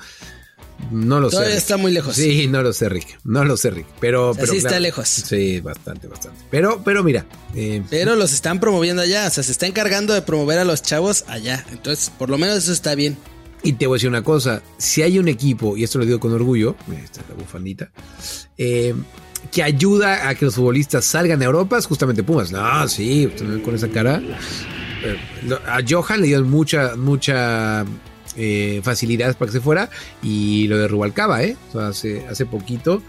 no 0.92 1.20
lo 1.20 1.30
sé. 1.30 1.56
Está 1.56 1.78
muy 1.78 1.92
lejos. 1.92 2.16
Sí, 2.16 2.48
no 2.48 2.62
lo 2.62 2.74
sé, 2.74 2.90
Rick. 2.90 3.20
No 3.24 3.44
lo 3.44 3.58
sé, 3.58 3.72
Rick. 3.72 3.88
Pero, 4.00 4.34
pero 4.36 4.48
sí 4.48 4.58
está 4.58 4.80
lejos. 4.80 5.08
Sí, 5.08 5.62
bastante, 5.62 6.08
bastante. 6.08 6.40
Pero, 6.50 6.82
pero 6.84 7.04
mira. 7.04 7.26
Eh, 7.56 7.82
pero 7.90 8.16
los 8.16 8.34
están 8.34 8.60
promoviendo 8.60 9.02
allá. 9.02 9.28
O 9.28 9.30
sea, 9.30 9.44
se 9.44 9.52
está 9.52 9.68
encargando 9.68 10.14
de 10.14 10.22
promover 10.22 10.60
a 10.60 10.66
los 10.66 10.82
chavos 10.82 11.26
allá. 11.28 11.66
Entonces, 11.72 12.12
por 12.18 12.30
lo 12.30 12.38
menos 12.38 12.58
eso 12.58 12.74
está 12.74 12.96
bien. 12.96 13.18
Y 13.64 13.74
te 13.74 13.88
voy 13.88 13.96
a 13.96 13.98
decir 13.98 14.10
una 14.10 14.24
cosa. 14.24 14.62
Si 14.78 15.02
hay 15.02 15.18
un 15.18 15.28
equipo, 15.28 15.76
y 15.76 15.84
esto 15.84 15.98
lo 15.98 16.06
digo 16.06 16.20
con 16.20 16.32
orgullo, 16.32 16.76
esta 17.04 17.22
es 17.22 17.30
la 17.30 17.36
bufandita, 17.36 17.90
eh, 18.58 18.94
que 19.52 19.64
ayuda 19.64 20.30
a 20.30 20.36
que 20.36 20.46
los 20.46 20.56
futbolistas 20.56 21.04
salgan 21.06 21.42
a 21.42 21.46
Europa, 21.46 21.78
es 21.78 21.86
justamente 21.88 22.24
Pumas. 22.24 22.52
No, 22.52 22.88
sí, 22.88 23.32
con 23.64 23.74
esa 23.74 23.90
cara. 23.90 24.22
Eh, 25.04 25.18
a 25.68 25.80
Johan 25.88 26.22
le 26.22 26.28
dieron 26.28 26.50
mucha, 26.50 26.96
mucha 26.96 27.86
eh, 28.38 28.82
facilidades 28.84 29.36
para 29.36 29.48
que 29.52 29.58
se 29.58 29.62
fuera. 29.62 29.90
Y 30.22 30.68
lo 30.68 30.78
de 30.78 30.88
Rubalcaba, 30.88 31.44
¿eh? 31.44 31.56
hace, 31.80 32.26
hace 32.28 32.46
poquito. 32.46 33.02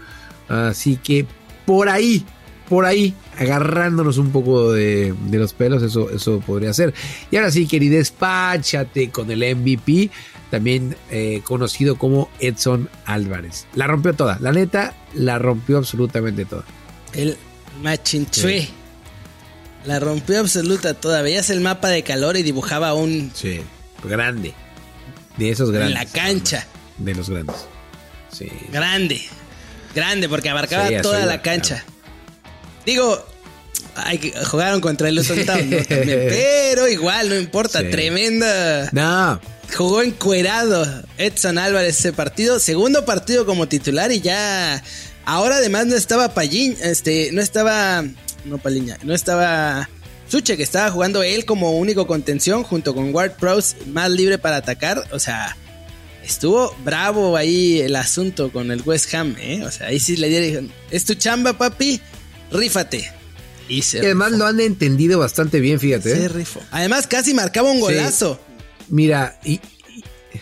Así 0.47 0.97
que 0.97 1.25
por 1.65 1.89
ahí, 1.89 2.25
por 2.69 2.85
ahí, 2.85 3.13
agarrándonos 3.37 4.17
un 4.17 4.31
poco 4.31 4.71
de, 4.71 5.13
los 5.31 5.53
pelos, 5.53 5.83
eso, 5.83 6.09
eso 6.09 6.39
podría 6.39 6.73
ser. 6.73 6.93
Y 7.31 7.37
ahora 7.37 7.51
sí, 7.51 7.67
querido, 7.67 7.97
despáchate 7.97 9.09
con 9.09 9.29
el 9.31 9.55
MVP, 9.55 10.09
también 10.49 10.95
eh, 11.11 11.41
conocido 11.43 11.97
como 11.97 12.29
Edson 12.39 12.89
Álvarez. 13.05 13.67
La 13.75 13.87
rompió 13.87 14.13
toda, 14.13 14.37
la 14.39 14.51
neta, 14.51 14.95
la 15.13 15.39
rompió 15.39 15.77
absolutamente 15.77 16.45
toda. 16.45 16.63
El 17.13 17.37
Machinchue. 17.81 18.69
La 19.85 19.99
rompió 19.99 20.39
absoluta 20.39 20.93
toda. 20.93 21.21
Veías 21.21 21.49
el 21.49 21.61
mapa 21.61 21.87
de 21.87 22.03
calor 22.03 22.35
y 22.35 22.43
dibujaba 22.43 22.93
un. 22.93 23.31
Sí, 23.33 23.61
grande. 24.03 24.53
De 25.37 25.49
esos 25.49 25.71
grandes. 25.71 25.95
En 25.97 26.05
la 26.05 26.11
cancha. 26.11 26.65
De 26.97 27.15
los 27.15 27.29
grandes. 27.29 27.55
Sí. 28.31 28.51
Grande. 28.71 29.21
Grande, 29.95 30.29
porque 30.29 30.49
abarcaba 30.49 30.89
toda 31.01 31.25
la 31.25 31.41
cancha. 31.41 31.83
Digo, 32.85 33.25
jugaron 34.45 34.81
contra 34.81 35.09
el 35.09 35.15
Luton 35.15 35.45
Town, 35.45 35.69
pero 35.89 36.87
igual, 36.87 37.29
no 37.29 37.35
importa, 37.35 37.79
tremenda. 37.89 38.89
No. 38.91 39.39
Jugó 39.75 40.01
encuerado 40.01 40.85
Edson 41.17 41.57
Álvarez 41.57 41.99
ese 41.99 42.13
partido, 42.13 42.59
segundo 42.59 43.05
partido 43.05 43.45
como 43.45 43.67
titular 43.67 44.11
y 44.11 44.21
ya. 44.21 44.81
Ahora 45.25 45.57
además 45.57 45.87
no 45.87 45.95
estaba 45.95 46.33
Pallín, 46.33 46.77
este, 46.81 47.31
no 47.33 47.41
estaba. 47.41 48.03
No 48.45 48.57
Paliña, 48.59 48.97
no 49.03 49.13
estaba 49.13 49.89
Suche, 50.27 50.57
que 50.57 50.63
estaba 50.63 50.91
jugando 50.91 51.23
él 51.23 51.45
como 51.45 51.77
único 51.77 52.07
contención 52.07 52.63
junto 52.63 52.93
con 52.93 53.13
Ward 53.13 53.33
Prowse 53.37 53.75
más 53.87 54.11
libre 54.11 54.37
para 54.37 54.57
atacar. 54.57 55.03
O 55.11 55.19
sea, 55.19 55.55
estuvo 56.23 56.75
bravo 56.83 57.37
ahí 57.37 57.79
el 57.79 57.95
asunto 57.95 58.51
con 58.51 58.71
el 58.71 58.81
West 58.81 59.13
Ham, 59.13 59.35
¿eh? 59.39 59.63
O 59.63 59.71
sea, 59.71 59.87
ahí 59.87 59.99
sí 59.99 60.17
le 60.17 60.29
dieron, 60.29 60.71
es 60.91 61.05
tu 61.05 61.15
chamba, 61.15 61.57
papi, 61.57 62.01
rífate. 62.51 63.11
Y, 63.69 63.81
además 63.97 64.31
lo 64.31 64.45
han 64.45 64.59
entendido 64.61 65.19
bastante 65.19 65.59
bien, 65.59 65.79
fíjate. 65.79 66.15
Se 66.15 66.25
¿eh? 66.25 66.27
rifó. 66.29 66.61
Además, 66.71 67.05
casi 67.05 67.33
marcaba 67.33 67.69
un 67.69 67.81
golazo. 67.81 68.39
Mira, 68.89 69.37
y, 69.43 69.59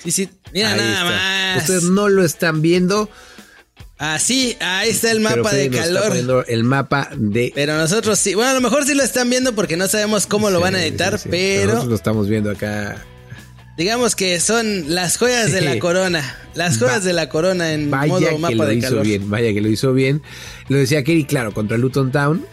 Sí, 0.03 0.11
sí, 0.11 0.29
mira 0.53 0.75
nada 0.75 1.03
más. 1.03 1.61
Ustedes 1.61 1.83
no 1.83 2.09
lo 2.09 2.23
están 2.23 2.61
viendo. 2.61 3.09
Así, 3.97 4.57
ah, 4.59 4.79
ahí 4.79 4.89
está 4.89 5.09
el 5.11 5.21
mapa 5.21 5.53
de 5.53 5.69
calor. 5.69 6.45
el 6.47 6.63
mapa 6.63 7.09
de. 7.15 7.51
Pero 7.55 7.77
nosotros 7.77 8.19
sí. 8.19 8.35
Bueno, 8.35 8.51
a 8.51 8.53
lo 8.53 8.61
mejor 8.61 8.85
sí 8.85 8.93
lo 8.93 9.03
están 9.03 9.29
viendo 9.29 9.55
porque 9.55 9.77
no 9.77 9.87
sabemos 9.87 10.27
cómo 10.27 10.49
lo 10.49 10.59
van 10.59 10.75
a 10.75 10.83
editar, 10.83 11.19
pero. 11.29 11.67
Nosotros 11.67 11.89
lo 11.89 11.95
estamos 11.95 12.27
viendo 12.27 12.51
acá. 12.51 13.05
Digamos 13.77 14.15
que 14.15 14.39
son 14.39 14.95
las 14.95 15.17
joyas 15.17 15.51
de 15.51 15.61
la 15.61 15.79
corona. 15.79 16.37
Las 16.53 16.77
joyas 16.77 17.03
de 17.03 17.11
la 17.11 17.27
corona 17.27 17.73
en 17.73 17.89
modo 17.89 18.37
mapa 18.37 18.65
de 18.65 18.79
calor. 18.79 19.03
Bien, 19.03 19.29
vaya 19.29 19.53
que 19.53 19.61
lo 19.61 19.69
hizo 19.69 19.93
bien. 19.93 20.21
Lo 20.69 20.77
decía 20.77 21.03
Kerry, 21.03 21.25
claro, 21.25 21.53
contra 21.53 21.77
Luton 21.77 22.11
Town. 22.11 22.45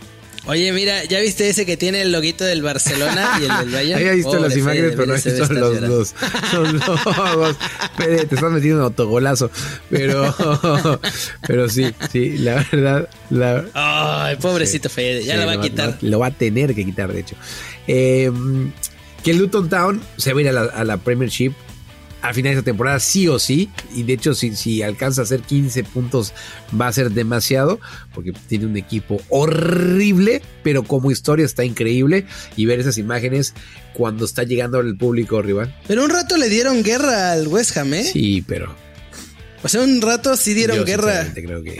Oye, 0.46 0.72
mira, 0.72 1.04
¿ya 1.04 1.20
viste 1.20 1.48
ese 1.48 1.64
que 1.64 1.76
tiene 1.76 2.02
el 2.02 2.10
loguito 2.10 2.44
del 2.44 2.62
Barcelona 2.62 3.38
y 3.40 3.44
el 3.44 3.56
del 3.58 3.70
Bayern? 3.72 4.00
Había 4.00 4.12
visto 4.12 4.38
las 4.40 4.56
imágenes, 4.56 4.92
pero 4.96 5.06
no 5.06 5.14
he 5.14 5.16
visto 5.16 5.52
los 5.54 5.80
dos. 5.80 6.14
Son 6.50 6.78
logos. 6.86 7.56
Fede, 7.96 8.26
te 8.26 8.34
estás 8.34 8.50
metiendo 8.50 8.78
un 8.78 8.84
autogolazo. 8.84 9.50
Pero, 9.88 10.34
pero 11.46 11.68
sí, 11.68 11.94
sí, 12.10 12.38
la 12.38 12.66
verdad. 12.72 13.08
La... 13.30 13.64
Ay, 13.74 14.36
pobrecito 14.36 14.88
Fede, 14.88 15.22
ya 15.24 15.36
lo 15.36 15.46
va 15.46 15.52
a 15.52 15.60
quitar. 15.60 15.98
lo 16.00 16.18
va 16.18 16.26
a 16.26 16.30
tener 16.32 16.74
que 16.74 16.84
quitar, 16.84 17.12
de 17.12 17.20
hecho. 17.20 17.36
Eh, 17.86 18.30
que 19.22 19.34
Luton 19.34 19.68
Town 19.68 20.02
se 20.16 20.32
va 20.32 20.40
a 20.40 20.42
ir 20.42 20.48
a 20.48 20.52
la, 20.52 20.62
a 20.62 20.84
la 20.84 20.96
Premiership 20.96 21.52
al 22.22 22.34
final 22.34 22.52
de 22.52 22.58
esta 22.58 22.64
temporada 22.64 23.00
sí 23.00 23.28
o 23.28 23.38
sí. 23.38 23.68
Y 23.94 24.04
de 24.04 24.14
hecho, 24.14 24.34
si, 24.34 24.54
si 24.54 24.82
alcanza 24.82 25.20
a 25.20 25.24
hacer 25.24 25.40
15 25.40 25.84
puntos, 25.84 26.32
va 26.80 26.86
a 26.86 26.92
ser 26.92 27.10
demasiado. 27.10 27.80
Porque 28.14 28.32
tiene 28.48 28.66
un 28.66 28.76
equipo 28.76 29.20
horrible, 29.28 30.40
pero 30.62 30.84
como 30.84 31.10
historia 31.10 31.44
está 31.44 31.64
increíble. 31.64 32.26
Y 32.56 32.66
ver 32.66 32.80
esas 32.80 32.96
imágenes 32.96 33.54
cuando 33.92 34.24
está 34.24 34.44
llegando 34.44 34.78
al 34.78 34.96
público 34.96 35.42
rival. 35.42 35.76
Pero 35.86 36.04
un 36.04 36.10
rato 36.10 36.36
le 36.36 36.48
dieron 36.48 36.82
guerra 36.82 37.32
al 37.32 37.48
West 37.48 37.76
Ham, 37.76 37.92
¿eh? 37.94 38.04
Sí, 38.04 38.42
pero. 38.46 38.74
O 39.64 39.68
sea, 39.68 39.82
un 39.82 40.00
rato 40.00 40.36
sí 40.36 40.54
dieron 40.54 40.84
guerra. 40.84 41.32
Creo 41.34 41.62
que. 41.62 41.78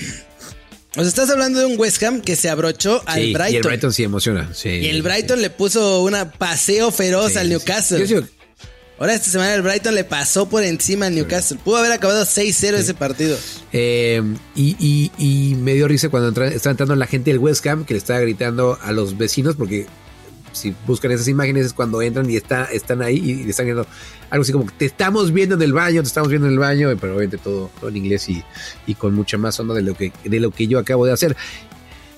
O 0.94 1.00
sea, 1.00 1.08
estás 1.08 1.30
hablando 1.30 1.60
de 1.60 1.66
un 1.66 1.78
West 1.78 2.02
Ham 2.02 2.20
que 2.20 2.36
se 2.36 2.50
abrochó 2.50 3.02
al 3.06 3.32
Brighton. 3.32 3.52
Y 3.52 3.56
el 3.56 3.62
Brighton 3.62 3.92
sí 3.92 4.02
emociona. 4.02 4.50
Sí, 4.52 4.68
y 4.68 4.88
el 4.88 5.02
Brighton 5.02 5.40
le 5.40 5.50
puso 5.50 6.02
una 6.02 6.32
paseo 6.32 6.90
feroz 6.90 7.36
al 7.36 7.48
Newcastle. 7.48 8.06
Yo 8.06 8.20
Ahora 8.98 9.14
esta 9.14 9.30
semana 9.30 9.54
el 9.54 9.62
Brighton 9.62 9.94
le 9.94 10.04
pasó 10.04 10.48
por 10.48 10.62
encima 10.62 11.06
al 11.06 11.14
Newcastle. 11.14 11.58
Pudo 11.64 11.78
haber 11.78 11.92
acabado 11.92 12.24
6-0 12.24 12.74
ese 12.74 12.94
partido. 12.94 13.36
Eh, 13.72 14.22
y, 14.54 15.56
me 15.58 15.74
dio 15.74 15.88
risa 15.88 16.08
cuando 16.08 16.28
estaba 16.44 16.70
entrando 16.72 16.94
la 16.94 17.06
gente 17.06 17.30
del 17.30 17.38
West 17.38 17.66
Ham 17.66 17.84
que 17.84 17.94
le 17.94 17.98
estaba 17.98 18.20
gritando 18.20 18.78
a 18.80 18.92
los 18.92 19.16
vecinos 19.16 19.56
porque 19.56 19.86
si 20.52 20.74
buscan 20.86 21.10
esas 21.10 21.28
imágenes 21.28 21.66
es 21.66 21.72
cuando 21.72 22.02
entran 22.02 22.28
y 22.28 22.36
está, 22.36 22.64
están 22.64 23.00
ahí 23.02 23.16
y 23.16 23.44
le 23.44 23.50
están 23.50 23.66
gritando 23.66 23.88
algo 24.30 24.42
así 24.42 24.52
como 24.52 24.66
te 24.70 24.84
estamos 24.84 25.32
viendo 25.32 25.54
en 25.56 25.62
el 25.62 25.72
baño, 25.72 26.02
te 26.02 26.08
estamos 26.08 26.28
viendo 26.28 26.46
en 26.46 26.54
el 26.54 26.58
baño, 26.58 26.88
pero 27.00 27.14
obviamente 27.14 27.38
todo, 27.38 27.70
en 27.82 27.96
inglés 27.96 28.28
y, 28.28 28.42
y, 28.86 28.94
con 28.94 29.14
mucha 29.14 29.36
más 29.36 29.58
onda 29.60 29.74
de 29.74 29.82
lo, 29.82 29.94
que, 29.94 30.12
de 30.24 30.40
lo 30.40 30.50
que 30.50 30.66
yo 30.66 30.78
acabo 30.78 31.04
de 31.06 31.12
hacer. 31.12 31.36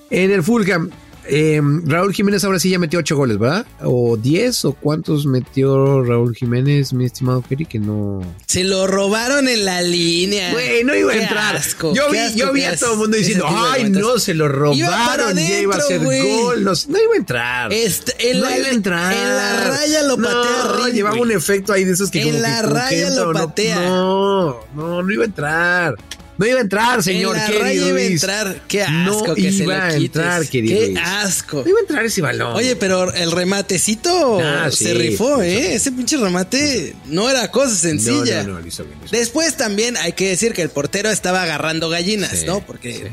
En 0.09 0.31
el 0.31 0.43
Fulham, 0.43 0.91
eh, 1.27 1.61
Raúl 1.85 2.13
Jiménez 2.13 2.43
ahora 2.43 2.59
sí 2.59 2.69
ya 2.69 2.79
metió 2.79 2.99
8 2.99 3.15
goles, 3.15 3.37
¿verdad? 3.37 3.65
¿O 3.81 4.17
10? 4.17 4.65
¿O 4.65 4.73
cuántos 4.73 5.25
metió 5.25 6.03
Raúl 6.03 6.35
Jiménez, 6.35 6.93
mi 6.93 7.05
estimado 7.05 7.41
Kerry? 7.41 7.65
Que 7.65 7.79
no. 7.79 8.21
Se 8.45 8.63
lo 8.63 8.87
robaron 8.87 9.47
en 9.47 9.65
la 9.65 9.81
línea. 9.81 10.51
Güey, 10.51 10.83
no 10.83 10.95
iba 10.95 11.13
a 11.13 11.15
entrar. 11.15 11.61
yo 11.93 12.11
vi, 12.11 12.35
yo 12.35 12.53
vi 12.53 12.63
a 12.63 12.77
todo 12.77 12.93
el 12.93 12.99
mundo 12.99 13.17
diciendo, 13.17 13.45
ay, 13.47 13.89
no, 13.89 14.19
se 14.19 14.33
lo 14.33 14.47
robaron. 14.47 15.35
ya 15.35 15.59
iba 15.59 15.75
a 15.75 15.81
ser 15.81 16.03
gol. 16.03 16.63
No, 16.63 16.73
iba 16.73 17.13
a 17.13 17.17
entrar. 17.17 17.73
Este, 17.73 18.13
no 18.33 18.49
iba 18.55 18.67
a 18.67 18.71
entrar. 18.71 19.13
En 19.13 19.35
la 19.35 19.69
raya 19.69 20.03
lo 20.03 20.17
patea 20.17 20.89
Llevaba 20.93 21.19
un 21.19 21.31
efecto 21.31 21.73
ahí 21.73 21.83
de 21.83 21.91
esos 21.93 22.11
que. 22.11 22.21
En 22.21 22.41
la 22.41 22.61
raya 22.61 23.09
lo 23.09 23.33
patea. 23.33 23.75
No, 23.75 24.59
no, 24.75 25.03
no 25.03 25.11
iba 25.11 25.23
a 25.23 25.27
entrar. 25.27 25.95
No 26.37 26.45
iba 26.45 26.57
a 26.57 26.61
entrar, 26.61 27.01
señor. 27.01 27.37
En 27.37 27.59
la 27.59 27.73
iba 27.73 27.97
a 27.97 28.01
entrar. 28.01 28.61
Qué 28.67 28.83
asco 28.83 29.27
no 29.27 29.35
que 29.35 29.51
se 29.51 29.65
lo 29.65 29.73
a 29.73 29.95
entrar, 29.95 30.45
querido 30.47 30.79
Qué 30.79 30.99
asco. 30.99 31.61
No 31.63 31.69
iba 31.69 31.79
a 31.79 31.81
entrar 31.81 32.05
ese 32.05 32.21
balón. 32.21 32.55
Oye, 32.55 32.75
pero 32.75 33.13
el 33.13 33.31
rematecito 33.31 34.39
ah, 34.41 34.69
se 34.71 34.93
rifó, 34.93 35.41
¿eh? 35.41 35.75
Ese 35.75 35.91
pinche 35.91 36.17
remate 36.17 36.95
no 37.05 37.29
era 37.29 37.49
cosa 37.51 37.75
sencilla. 37.75 38.43
No, 38.43 38.53
no, 38.53 38.59
no, 38.61 38.67
hizo 38.67 38.83
bien, 38.83 38.97
Después 39.11 39.55
también 39.55 39.95
hay 39.97 40.13
que 40.13 40.29
decir 40.29 40.53
que 40.53 40.61
el 40.61 40.69
portero 40.69 41.09
estaba 41.09 41.43
agarrando 41.43 41.89
gallinas, 41.89 42.43
¿no? 42.45 42.65
Porque, 42.65 43.11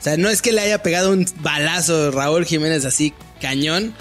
o 0.00 0.02
sea, 0.02 0.16
no 0.16 0.30
es 0.30 0.40
que 0.40 0.52
le 0.52 0.62
haya 0.62 0.82
pegado 0.82 1.10
un 1.10 1.26
balazo 1.40 2.10
Raúl 2.10 2.46
Jiménez 2.46 2.84
así 2.84 3.12
cañón. 3.40 3.94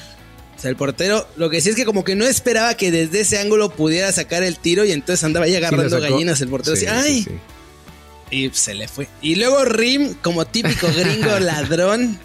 O 0.55 0.61
sea, 0.63 0.69
el 0.69 0.77
portero, 0.77 1.27
lo 1.35 1.49
que 1.49 1.59
sí 1.59 1.69
es 1.69 1.75
que 1.75 1.83
como 1.83 2.05
que 2.05 2.15
no 2.15 2.23
esperaba 2.23 2.75
que 2.77 2.91
desde 2.91 3.21
ese 3.21 3.39
ángulo 3.39 3.71
pudiera 3.71 4.13
sacar 4.13 4.43
el 4.43 4.57
tiro 4.57 4.85
y 4.85 4.93
entonces 4.93 5.21
andaba 5.25 5.45
ahí 5.47 5.55
agarrando 5.55 5.99
gallinas 5.99 6.39
el 6.39 6.47
portero. 6.47 6.75
así, 6.75 6.85
¡ay! 6.85 7.27
Y 8.31 8.49
se 8.49 8.73
le 8.73 8.87
fue. 8.87 9.07
Y 9.21 9.35
luego 9.35 9.65
Rim, 9.65 10.15
como 10.21 10.45
típico 10.45 10.87
gringo 10.91 11.39
ladrón, 11.39 12.19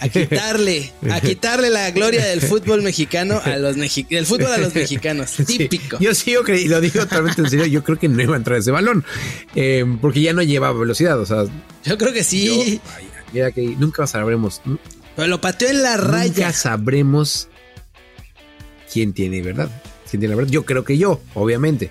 a 0.00 0.08
quitarle, 0.08 0.92
a 1.10 1.20
quitarle 1.20 1.70
la 1.70 1.90
gloria 1.90 2.24
del 2.26 2.40
fútbol 2.40 2.82
mexicano 2.82 3.40
a 3.42 3.56
los 3.56 3.76
mexicanos, 3.76 4.28
fútbol 4.28 4.52
a 4.52 4.58
los 4.58 4.74
mexicanos, 4.74 5.32
típico. 5.46 5.98
yo 5.98 6.14
sigo 6.14 6.42
y 6.48 6.68
lo 6.68 6.80
digo 6.80 7.00
totalmente 7.00 7.42
en 7.42 7.50
serio, 7.50 7.66
yo 7.66 7.82
creo 7.82 7.98
que 7.98 8.08
no 8.08 8.22
iba 8.22 8.34
a 8.34 8.36
entrar 8.36 8.58
ese 8.58 8.70
balón, 8.70 9.04
eh, 9.54 9.84
porque 10.00 10.20
ya 10.20 10.32
no 10.32 10.42
llevaba 10.42 10.78
velocidad, 10.78 11.18
o 11.18 11.26
sea. 11.26 11.44
Yo 11.84 11.98
creo 11.98 12.12
que 12.12 12.24
sí. 12.24 12.80
mira 13.32 13.50
que 13.52 13.62
nunca 13.62 14.06
sabremos. 14.06 14.60
Pero 15.16 15.28
lo 15.28 15.40
pateó 15.40 15.68
en 15.68 15.82
la 15.82 15.96
raya. 15.96 16.32
Ya 16.32 16.52
sabremos 16.52 17.48
quién 18.92 19.12
tiene 19.12 19.42
verdad. 19.42 19.70
¿Quién 20.08 20.20
tiene 20.20 20.28
la 20.28 20.36
verdad? 20.36 20.52
Yo 20.52 20.64
creo 20.64 20.84
que 20.84 20.98
yo, 20.98 21.20
obviamente. 21.34 21.90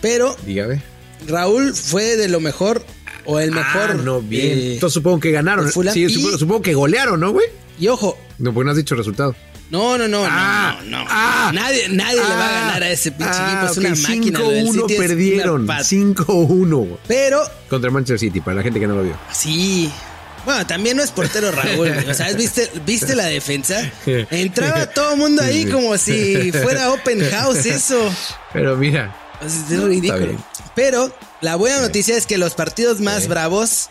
Pero. 0.00 0.36
Dígame 0.44 0.82
Raúl 1.26 1.74
fue 1.74 2.16
de 2.16 2.28
lo 2.28 2.40
mejor 2.40 2.84
o 3.24 3.38
el 3.38 3.52
mejor. 3.52 3.90
Ah, 3.90 3.94
no, 3.94 4.20
bien. 4.22 4.58
Eh, 4.58 4.74
Entonces 4.74 4.94
supongo 4.94 5.20
que 5.20 5.30
ganaron. 5.30 5.70
Sí, 5.92 6.08
supongo, 6.08 6.62
que 6.62 6.74
golearon, 6.74 7.20
¿no, 7.20 7.32
güey? 7.32 7.46
Y 7.78 7.88
ojo. 7.88 8.18
No, 8.38 8.52
porque 8.54 8.64
no 8.64 8.70
has 8.70 8.76
dicho 8.76 8.94
resultado. 8.94 9.34
No, 9.70 9.98
no, 9.98 10.08
no, 10.08 10.24
ah, 10.26 10.78
no, 10.84 10.98
no. 10.98 11.04
Ah, 11.10 11.50
nadie 11.52 11.90
nadie 11.90 12.16
le 12.16 12.22
va 12.22 12.28
a 12.28 12.48
ah, 12.48 12.60
ganar 12.62 12.82
a 12.84 12.90
ese 12.90 13.12
pinche 13.12 13.34
equipo. 13.34 13.66
Es 13.66 13.76
una 13.76 13.90
máquina. 13.90 14.40
5-1 14.40 14.96
perdieron. 14.96 15.66
5-1. 15.66 16.98
Pero. 17.06 17.42
Contra 17.68 17.90
Manchester 17.90 18.18
City, 18.18 18.40
para 18.40 18.56
la 18.56 18.62
gente 18.62 18.80
que 18.80 18.86
no 18.86 18.94
lo 18.94 19.02
vio. 19.02 19.18
Sí. 19.30 19.92
Bueno, 20.46 20.66
también 20.66 20.96
no 20.96 21.02
es 21.02 21.10
portero 21.10 21.50
Raúl. 21.50 21.92
o 22.08 22.14
sea, 22.14 22.32
¿viste, 22.32 22.70
¿viste 22.86 23.14
la 23.14 23.26
defensa? 23.26 23.92
Entraba 24.06 24.86
todo 24.86 25.12
el 25.12 25.18
mundo 25.18 25.42
ahí 25.42 25.66
como 25.66 25.98
si 25.98 26.50
fuera 26.52 26.90
open 26.90 27.28
house 27.30 27.66
eso. 27.66 28.10
Pero 28.54 28.74
mira, 28.76 29.14
es 29.44 29.68
ridículo. 29.68 30.38
Pero 30.78 31.12
la 31.40 31.56
buena 31.56 31.80
noticia 31.80 32.16
es 32.16 32.24
que 32.24 32.38
los 32.38 32.54
partidos 32.54 33.00
más 33.00 33.26
bravos 33.26 33.90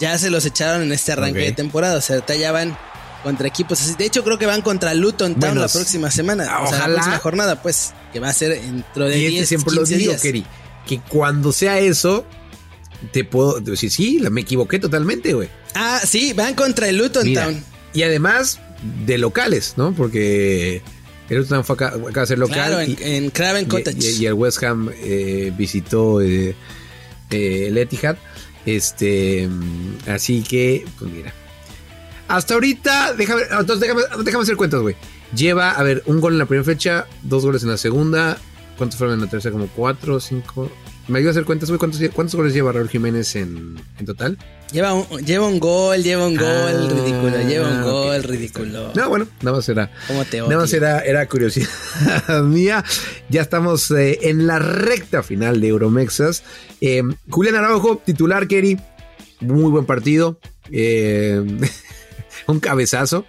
ya 0.00 0.18
se 0.18 0.28
los 0.28 0.44
echaron 0.44 0.82
en 0.82 0.90
este 0.90 1.12
arranque 1.12 1.38
de 1.38 1.52
temporada. 1.52 1.98
O 1.98 2.00
sea, 2.00 2.20
ya 2.26 2.50
van 2.50 2.76
contra 3.22 3.46
equipos 3.46 3.80
así. 3.80 3.94
De 3.96 4.06
hecho, 4.06 4.24
creo 4.24 4.36
que 4.36 4.44
van 4.44 4.60
contra 4.60 4.92
Luton 4.92 5.38
Town 5.38 5.56
la 5.56 5.68
próxima 5.68 6.10
semana. 6.10 6.62
O 6.62 6.66
sea, 6.66 6.88
la 6.88 6.94
próxima 6.94 7.18
jornada, 7.18 7.62
pues, 7.62 7.92
que 8.12 8.18
va 8.18 8.30
a 8.30 8.32
ser 8.32 8.60
dentro 8.60 9.04
de 9.04 9.14
10 9.14 9.34
este 9.34 9.46
siempre 9.46 9.74
lo 9.76 9.84
digo, 9.84 10.14
que 10.84 11.00
cuando 11.08 11.52
sea 11.52 11.78
eso, 11.78 12.26
te 13.12 13.22
puedo 13.22 13.60
decir, 13.60 13.92
sí, 13.92 14.20
me 14.28 14.40
equivoqué 14.40 14.80
totalmente, 14.80 15.32
güey. 15.32 15.48
Ah, 15.76 16.00
sí, 16.04 16.32
van 16.32 16.54
contra 16.54 16.88
el 16.88 16.96
Luton 16.96 17.32
Town. 17.34 17.64
Y 17.94 18.02
además 18.02 18.58
de 19.04 19.18
locales, 19.18 19.74
¿no? 19.76 19.94
Porque 19.94 20.82
el 21.28 21.42
Tottenham 21.42 21.64
fue 21.64 21.74
acá, 21.74 22.22
a 22.22 22.26
ser 22.26 22.38
local. 22.38 22.54
Claro, 22.54 22.80
en, 22.80 23.30
Craven 23.30 23.66
Cottage. 23.66 24.12
Y, 24.18 24.26
el 24.26 24.34
West 24.34 24.62
Ham 24.62 24.90
eh, 24.94 25.52
visitó 25.56 26.20
eh, 26.20 26.54
eh, 27.30 27.66
el 27.68 27.78
Etihad. 27.78 28.16
Este, 28.64 29.48
mm, 29.48 30.08
así 30.08 30.42
que, 30.42 30.84
pues 30.98 31.10
mira. 31.10 31.32
Hasta 32.28 32.54
ahorita, 32.54 33.14
déjame, 33.14 33.42
entonces 33.42 33.80
déjame, 33.80 34.02
déjame 34.24 34.42
hacer 34.42 34.56
cuentas, 34.56 34.80
güey. 34.80 34.96
Lleva, 35.34 35.70
a 35.70 35.82
ver, 35.82 36.02
un 36.06 36.20
gol 36.20 36.34
en 36.34 36.38
la 36.38 36.46
primera 36.46 36.64
fecha, 36.64 37.06
dos 37.22 37.44
goles 37.44 37.62
en 37.62 37.70
la 37.70 37.76
segunda. 37.76 38.38
¿Cuántos 38.76 38.98
fueron 38.98 39.14
en 39.14 39.24
la 39.24 39.30
tercera? 39.30 39.52
Como 39.52 39.68
cuatro, 39.68 40.20
cinco. 40.20 40.70
¿Me 41.08 41.18
ayuda 41.18 41.30
a 41.30 41.32
hacer 41.32 41.44
cuentas, 41.44 41.68
güey? 41.70 41.78
¿Cuántos, 41.78 42.00
¿Cuántos, 42.12 42.34
goles 42.34 42.52
lleva 42.52 42.72
Raúl 42.72 42.88
Jiménez 42.88 43.36
en, 43.36 43.76
en 43.98 44.06
total? 44.06 44.36
Lleva 44.72 44.94
un, 44.94 45.06
lleva 45.24 45.46
un 45.46 45.60
gol, 45.60 46.02
lleva 46.02 46.26
un 46.26 46.36
gol, 46.36 46.46
ah, 46.46 46.88
ridículo, 46.90 47.48
lleva 47.48 47.68
un 47.68 47.82
gol, 47.82 48.22
ridículo. 48.24 48.92
No, 48.94 49.08
bueno, 49.08 49.28
nada 49.42 49.56
más 49.58 49.68
era. 49.68 49.92
¿Cómo 50.08 50.24
te 50.24 50.40
Nada 50.40 50.56
más 50.56 50.72
era, 50.72 51.00
era 51.00 51.28
curiosidad 51.28 51.68
mía. 52.44 52.84
Ya 53.28 53.42
estamos 53.42 53.90
eh, 53.92 54.18
en 54.22 54.48
la 54.48 54.58
recta 54.58 55.22
final 55.22 55.60
de 55.60 55.68
Euromexas. 55.68 56.42
Eh, 56.80 57.02
Julián 57.30 57.54
Araujo, 57.54 58.02
titular, 58.04 58.48
Kerry. 58.48 58.76
Muy 59.40 59.70
buen 59.70 59.86
partido. 59.86 60.40
Eh, 60.72 61.40
un 62.48 62.58
cabezazo. 62.58 63.24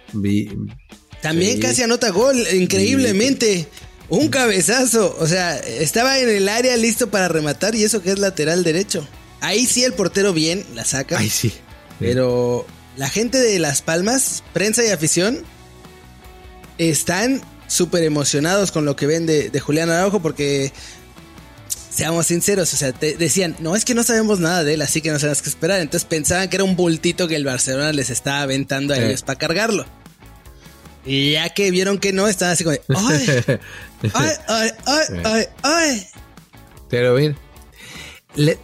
También 1.22 1.54
Sí. 1.54 1.60
casi 1.60 1.82
anota 1.82 2.10
gol, 2.10 2.36
increíblemente. 2.52 3.68
Un 4.08 4.28
cabezazo. 4.28 5.16
O 5.18 5.26
sea, 5.26 5.56
estaba 5.58 6.18
en 6.18 6.28
el 6.28 6.48
área 6.48 6.76
listo 6.76 7.10
para 7.10 7.28
rematar 7.28 7.74
y 7.74 7.84
eso 7.84 8.02
que 8.02 8.10
es 8.10 8.18
lateral 8.18 8.64
derecho. 8.64 9.06
Ahí 9.40 9.66
sí 9.66 9.84
el 9.84 9.92
portero 9.92 10.32
bien 10.32 10.64
la 10.74 10.84
saca. 10.84 11.18
Ay, 11.18 11.30
sí. 11.30 11.52
Pero 11.98 12.66
la 12.96 13.08
gente 13.08 13.38
de 13.38 13.58
Las 13.58 13.82
Palmas, 13.82 14.42
prensa 14.52 14.84
y 14.84 14.88
afición, 14.88 15.44
están 16.78 17.40
súper 17.66 18.02
emocionados 18.02 18.72
con 18.72 18.84
lo 18.84 18.96
que 18.96 19.06
ven 19.06 19.26
de, 19.26 19.50
de 19.50 19.60
Julián 19.60 19.90
Araujo 19.90 20.20
porque, 20.20 20.72
seamos 21.98 22.28
sinceros, 22.28 22.72
o 22.72 22.76
sea, 22.76 22.92
te 22.92 23.16
decían, 23.16 23.56
no, 23.58 23.74
es 23.74 23.84
que 23.84 23.92
no 23.92 24.04
sabemos 24.04 24.38
nada 24.38 24.62
de 24.62 24.74
él, 24.74 24.82
así 24.82 25.00
que 25.00 25.10
no 25.10 25.18
sabemos 25.18 25.42
qué 25.42 25.48
esperar. 25.48 25.80
Entonces 25.80 26.06
pensaban 26.08 26.48
que 26.48 26.54
era 26.54 26.62
un 26.62 26.76
bultito 26.76 27.26
que 27.26 27.34
el 27.34 27.44
Barcelona 27.44 27.92
les 27.92 28.10
estaba 28.10 28.42
aventando 28.42 28.94
a 28.94 28.98
ellos 28.98 29.22
para 29.22 29.36
cargarlo. 29.36 29.84
Y 31.08 31.32
ya 31.32 31.48
que 31.50 31.70
vieron 31.70 31.98
que 31.98 32.12
no, 32.12 32.26
estaban 32.28 32.52
así 32.52 32.64
como, 32.64 32.76
¡ay! 32.96 33.26
¡ay, 34.14 34.30
ay, 34.48 34.70
ay, 34.86 35.20
ay, 35.24 35.44
ay! 35.62 36.06
Pero 36.90 37.14
bien. 37.14 37.36
le- 38.36 38.58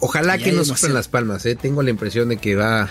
ojalá 0.00 0.38
que 0.38 0.52
no 0.52 0.64
sufran 0.64 0.92
las 0.94 1.08
palmas, 1.08 1.44
¿eh? 1.46 1.56
Tengo 1.56 1.82
la 1.82 1.90
impresión 1.90 2.28
de 2.28 2.36
que 2.36 2.54
va, 2.54 2.90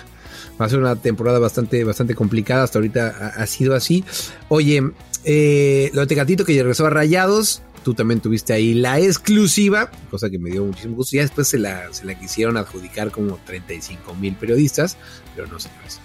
va 0.60 0.66
a 0.66 0.70
ser 0.70 0.80
una 0.80 0.96
temporada 0.96 1.40
bastante, 1.40 1.84
bastante 1.84 2.16
complicada. 2.16 2.64
Hasta 2.64 2.80
ahorita 2.80 3.16
ha, 3.38 3.42
ha 3.44 3.48
sido 3.48 3.76
así. 3.76 4.04
Oye, 4.50 4.82
eh, 5.24 5.92
lo 5.94 6.02
de 6.02 6.08
Tecatito 6.08 6.44
que 6.46 6.54
regresó 6.54 6.86
a 6.88 6.90
Rayados. 6.90 7.62
Tú 7.84 7.94
también 7.94 8.20
tuviste 8.20 8.52
ahí 8.52 8.74
la 8.74 9.00
exclusiva, 9.00 9.92
cosa 10.10 10.32
que 10.32 10.40
me 10.40 10.50
dio 10.50 10.66
muchísimo 10.66 10.96
gusto. 10.96 11.16
Ya 11.18 11.22
después 11.22 11.48
se 11.48 11.60
la, 11.60 11.94
se 11.94 12.04
la 12.06 12.18
quisieron 12.18 12.58
adjudicar 12.58 13.12
como 13.12 13.40
35 13.46 14.16
mil 14.16 14.36
periodistas, 14.36 14.98
pero 15.36 15.48
no 15.48 15.60
sé 15.60 15.70
qué 15.82 15.88
es. 15.90 16.00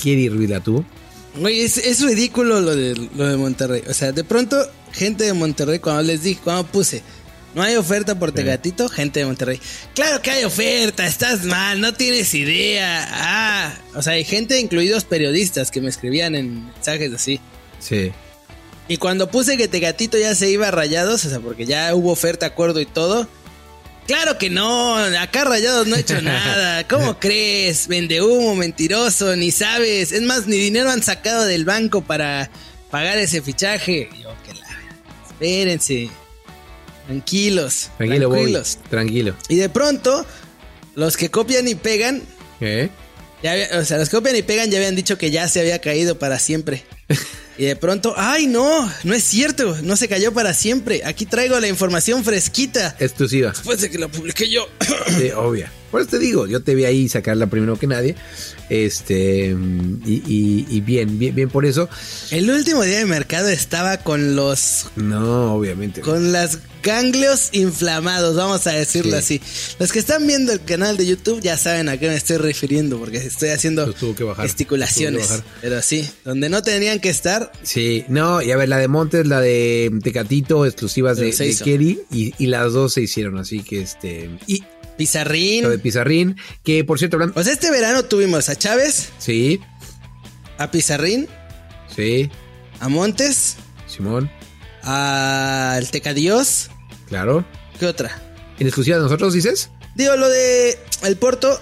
Kieri 0.00 0.28
Ruiz 0.28 0.48
la 0.48 0.60
tuvo. 0.60 0.84
Güey, 1.38 1.62
es, 1.62 1.78
es 1.78 2.00
ridículo 2.00 2.60
lo 2.60 2.74
de, 2.74 2.94
lo 3.14 3.26
de 3.26 3.36
Monterrey. 3.36 3.82
O 3.88 3.94
sea, 3.94 4.12
de 4.12 4.24
pronto, 4.24 4.56
gente 4.92 5.24
de 5.24 5.32
Monterrey, 5.32 5.78
cuando 5.78 6.02
les 6.02 6.22
dije, 6.22 6.40
cuando 6.42 6.66
puse, 6.66 7.02
no 7.54 7.62
hay 7.62 7.76
oferta 7.76 8.18
por 8.18 8.32
Tegatito, 8.32 8.88
gente 8.88 9.20
de 9.20 9.26
Monterrey. 9.26 9.60
Claro 9.94 10.20
que 10.20 10.30
hay 10.30 10.44
oferta, 10.44 11.06
estás 11.06 11.44
mal, 11.44 11.80
no 11.80 11.94
tienes 11.94 12.34
idea. 12.34 13.08
Ah, 13.10 13.74
o 13.94 14.02
sea, 14.02 14.14
hay 14.14 14.24
gente, 14.24 14.60
incluidos 14.60 15.04
periodistas, 15.04 15.70
que 15.70 15.80
me 15.80 15.88
escribían 15.88 16.34
en 16.34 16.66
mensajes 16.66 17.12
así. 17.12 17.40
Sí. 17.80 18.12
Y 18.88 18.96
cuando 18.96 19.30
puse 19.30 19.56
que 19.56 19.68
Tegatito 19.68 20.18
ya 20.18 20.34
se 20.34 20.50
iba 20.50 20.68
a 20.68 20.70
rayados, 20.70 21.24
o 21.24 21.30
sea, 21.30 21.40
porque 21.40 21.66
ya 21.66 21.94
hubo 21.94 22.10
oferta, 22.10 22.46
acuerdo 22.46 22.80
y 22.80 22.86
todo. 22.86 23.28
Claro 24.08 24.38
que 24.38 24.48
no, 24.48 24.96
acá 24.96 25.44
Rayados 25.44 25.86
no 25.86 25.94
ha 25.94 26.00
hecho 26.00 26.20
nada. 26.22 26.88
¿Cómo 26.88 27.18
crees? 27.20 27.86
Vende 27.88 28.22
humo, 28.22 28.56
mentiroso, 28.56 29.36
ni 29.36 29.50
sabes. 29.50 30.12
Es 30.12 30.22
más, 30.22 30.46
ni 30.46 30.56
dinero 30.56 30.90
han 30.90 31.02
sacado 31.02 31.44
del 31.44 31.66
banco 31.66 32.00
para 32.00 32.50
pagar 32.90 33.18
ese 33.18 33.42
fichaje. 33.42 34.08
Yo, 34.20 34.34
que 34.46 34.54
la... 34.54 34.66
Espérense. 35.28 36.08
Tranquilos. 37.06 37.90
Tranquilo, 37.98 38.28
Bobby. 38.30 38.38
tranquilos. 38.40 38.78
Tranquilo. 38.88 39.34
Y 39.48 39.56
de 39.56 39.68
pronto, 39.68 40.24
los 40.94 41.16
que 41.18 41.30
copian 41.30 41.68
y 41.68 41.74
pegan, 41.74 42.22
¿Eh? 42.62 42.88
Ya 43.42 43.52
había- 43.52 43.78
o 43.78 43.84
sea, 43.84 43.98
los 43.98 44.08
copian 44.08 44.36
y 44.36 44.42
pegan 44.42 44.70
ya 44.70 44.78
habían 44.78 44.96
dicho 44.96 45.18
que 45.18 45.30
ya 45.30 45.48
se 45.48 45.60
había 45.60 45.80
caído 45.80 46.18
para 46.18 46.38
siempre. 46.38 46.84
Y 47.56 47.64
de 47.64 47.74
pronto, 47.76 48.14
ay 48.16 48.46
no, 48.46 48.88
no 49.02 49.14
es 49.14 49.24
cierto, 49.24 49.76
no 49.82 49.96
se 49.96 50.06
cayó 50.08 50.32
para 50.32 50.54
siempre. 50.54 51.02
Aquí 51.04 51.26
traigo 51.26 51.58
la 51.58 51.66
información 51.68 52.22
fresquita. 52.24 52.94
Exclusiva. 53.00 53.50
Después 53.50 53.80
de 53.80 53.90
que 53.90 53.98
lo 53.98 54.08
publiqué 54.08 54.48
yo. 54.48 54.66
Sí, 55.18 55.30
obvia. 55.32 55.72
Por 55.90 56.00
eso 56.02 56.10
te 56.10 56.18
digo, 56.18 56.46
yo 56.46 56.62
te 56.62 56.74
vi 56.74 56.84
ahí 56.84 57.08
sacarla 57.08 57.46
primero 57.46 57.78
que 57.78 57.86
nadie. 57.86 58.14
Este, 58.68 59.56
y, 60.06 60.22
y- 60.26 60.66
y 60.68 60.80
bien, 60.82 61.18
bien, 61.18 61.34
bien 61.34 61.48
por 61.48 61.64
eso. 61.64 61.88
El 62.30 62.50
último 62.50 62.82
día 62.82 62.98
de 62.98 63.06
mercado 63.06 63.48
estaba 63.48 63.98
con 63.98 64.36
los 64.36 64.86
No, 64.96 65.54
obviamente. 65.54 66.02
con 66.02 66.32
las 66.32 66.58
ganglios 66.82 67.48
inflamados, 67.52 68.36
vamos 68.36 68.66
a 68.66 68.72
decirlo 68.72 69.12
Sí. 69.20 69.40
así. 69.40 69.74
Los 69.78 69.90
que 69.90 69.98
están 69.98 70.26
viendo 70.26 70.52
el 70.52 70.62
canal 70.62 70.96
de 70.98 71.06
YouTube 71.06 71.40
ya 71.40 71.56
saben 71.56 71.88
a 71.88 71.96
qué 71.96 72.08
me 72.08 72.14
estoy 72.16 72.36
refiriendo 72.36 72.98
porque 72.98 73.16
estoy 73.18 73.48
haciendo 73.48 73.92
que 74.14 74.24
bajar, 74.24 74.44
gesticulaciones. 74.46 75.22
que 75.26 75.32
bajar. 75.32 75.44
Pero 75.62 75.82
sí, 75.82 76.08
donde 76.24 76.48
no 76.50 76.62
tenían 76.62 77.00
que 77.00 77.08
estar, 77.08 77.50
Sí, 77.62 78.04
no, 78.08 78.42
y 78.42 78.50
a 78.52 78.56
ver, 78.56 78.68
la 78.68 78.78
de 78.78 78.88
Montes, 78.88 79.26
la 79.26 79.40
de 79.40 79.90
Tecatito, 80.02 80.66
exclusivas 80.66 81.18
Pero 81.18 81.34
de, 81.36 81.46
de. 81.46 81.56
Kerry, 81.56 82.00
y, 82.12 82.34
y 82.38 82.46
las 82.46 82.72
dos 82.74 82.92
se 82.92 83.00
hicieron, 83.02 83.38
así 83.38 83.60
que 83.62 83.80
este. 83.80 84.30
Y 84.46 84.62
Pizarrín. 84.98 85.62
lo 85.64 85.70
de 85.70 85.78
Pizarrín, 85.78 86.36
que 86.62 86.84
por 86.84 86.98
cierto, 86.98 87.16
hablando. 87.16 87.40
O 87.40 87.42
sea, 87.42 87.54
este 87.54 87.70
verano 87.70 88.04
tuvimos 88.04 88.50
a 88.50 88.56
Chávez, 88.56 89.08
Sí, 89.18 89.60
a 90.58 90.70
Pizarrín, 90.70 91.26
sí, 91.96 92.30
a 92.80 92.88
Montes, 92.90 93.56
Simón, 93.86 94.30
al 94.82 95.90
Tecadios. 95.90 96.68
claro. 97.08 97.44
¿Qué 97.78 97.86
otra? 97.86 98.20
¿En 98.58 98.66
exclusiva 98.66 98.96
de 98.96 99.04
nosotros 99.04 99.32
dices? 99.32 99.70
Digo, 99.94 100.16
lo 100.16 100.28
de 100.28 100.76
el 101.04 101.16
Porto. 101.16 101.60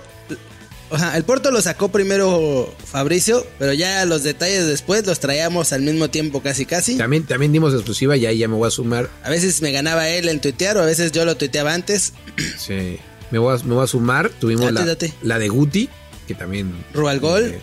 O 0.89 0.99
sea, 0.99 1.17
el 1.17 1.25
Porto 1.25 1.51
lo 1.51 1.61
sacó 1.61 1.89
primero 1.91 2.73
Fabricio, 2.87 3.45
pero 3.59 3.73
ya 3.75 4.05
los 4.07 4.23
detalles 4.23 4.67
después 4.67 5.05
los 5.05 5.19
traíamos 5.21 5.73
al 5.73 5.83
mismo 5.83 6.09
tiempo 6.09 6.41
casi 6.43 6.65
casi. 6.65 6.97
También, 6.97 7.25
también 7.25 7.53
dimos 7.53 7.75
exclusiva 7.75 8.17
y 8.17 8.25
ahí 8.25 8.39
ya 8.39 8.47
me 8.49 8.55
voy 8.55 8.69
a 8.69 8.71
sumar. 8.71 9.11
A 9.25 9.29
veces 9.31 9.61
me 9.63 9.73
ganaba 9.73 10.09
él 10.09 10.29
en 10.29 10.41
tuitear 10.41 10.77
o 10.79 10.83
a 10.83 10.87
veces 10.87 11.11
yo 11.13 11.25
lo 11.25 11.37
tuiteaba 11.37 11.75
antes. 11.75 12.13
Sí, 12.57 12.99
me 13.31 13.39
voy 13.39 13.59
a, 13.59 13.63
me 13.65 13.75
voy 13.75 13.85
a 13.85 13.87
sumar. 13.87 14.31
Tuvimos 14.31 14.65
Date, 14.67 14.75
la, 14.75 14.85
date. 14.87 15.13
la 15.23 15.39
de 15.39 15.49
Guti, 15.49 15.89
que 16.27 16.35
también. 16.35 16.73
Rubalgol, 16.95 17.43
eh, 17.45 17.47
la 17.49 17.53
de 17.53 17.61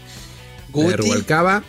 Guti. 0.71 0.95
Rubalcaba 0.95 1.63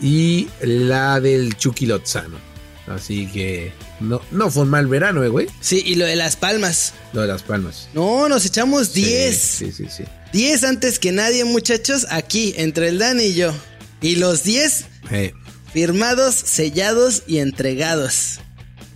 y 0.00 0.48
la 0.60 1.20
del 1.20 1.56
Chucky 1.56 1.86
Lozano. 1.86 2.38
Así 2.86 3.26
que 3.28 3.72
no, 4.00 4.20
no 4.30 4.50
fue 4.50 4.64
un 4.64 4.68
mal 4.68 4.86
verano, 4.86 5.24
eh, 5.24 5.28
güey. 5.28 5.46
Sí, 5.60 5.82
y 5.86 5.94
lo 5.94 6.04
de 6.04 6.16
Las 6.16 6.36
Palmas. 6.36 6.92
Lo 7.14 7.22
de 7.22 7.28
las 7.28 7.42
palmas. 7.42 7.88
No, 7.94 8.28
nos 8.28 8.44
echamos 8.44 8.88
Sí, 8.88 9.04
10. 9.04 9.36
Sí, 9.40 9.72
sí, 9.72 9.86
sí. 9.88 10.04
10 10.34 10.64
antes 10.64 10.98
que 10.98 11.10
nadie, 11.12 11.44
muchachos, 11.44 12.06
aquí, 12.10 12.52
entre 12.58 12.88
el 12.88 12.98
Dani 12.98 13.22
y 13.22 13.34
yo. 13.34 13.54
Y 14.02 14.16
los 14.16 14.42
10 14.42 14.84
Eh, 15.10 15.32
firmados, 15.72 16.34
sellados 16.34 17.22
y 17.26 17.38
entregados. 17.38 18.40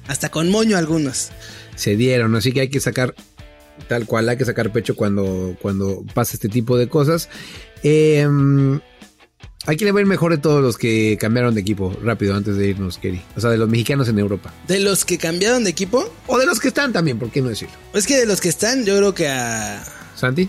Hasta 0.06 0.28
con 0.30 0.50
moño 0.50 0.76
algunos. 0.76 1.28
se 1.76 1.96
dieron, 1.96 2.34
así 2.37 2.52
que 2.52 2.61
hay 2.62 2.68
que 2.68 2.80
sacar 2.80 3.14
tal 3.86 4.06
cual, 4.06 4.28
hay 4.28 4.36
que 4.36 4.44
sacar 4.44 4.72
pecho 4.72 4.96
cuando, 4.96 5.56
cuando 5.60 6.04
pasa 6.14 6.34
este 6.34 6.48
tipo 6.48 6.76
de 6.76 6.88
cosas. 6.88 7.28
Eh, 7.82 8.26
hay 9.68 9.76
que 9.76 9.92
ver 9.92 10.06
mejor 10.06 10.32
de 10.32 10.38
todos 10.38 10.62
los 10.62 10.78
que 10.78 11.18
cambiaron 11.20 11.54
de 11.54 11.60
equipo 11.60 11.94
rápido 12.02 12.34
antes 12.34 12.56
de 12.56 12.68
irnos, 12.68 12.96
Kerry. 12.96 13.20
O 13.36 13.40
sea, 13.40 13.50
de 13.50 13.58
los 13.58 13.68
mexicanos 13.68 14.08
en 14.08 14.18
Europa. 14.18 14.50
De 14.66 14.80
los 14.80 15.04
que 15.04 15.18
cambiaron 15.18 15.62
de 15.62 15.68
equipo, 15.68 16.10
O 16.26 16.38
de 16.38 16.46
los 16.46 16.58
que 16.58 16.68
están 16.68 16.92
también, 16.92 17.18
¿por 17.18 17.30
qué 17.30 17.42
no 17.42 17.50
decirlo? 17.50 17.74
es 17.92 18.06
que 18.06 18.16
de 18.16 18.24
los 18.24 18.40
que 18.40 18.48
están, 18.48 18.86
yo 18.86 18.96
creo 18.96 19.14
que 19.14 19.28
a, 19.28 19.84
Santi. 20.16 20.48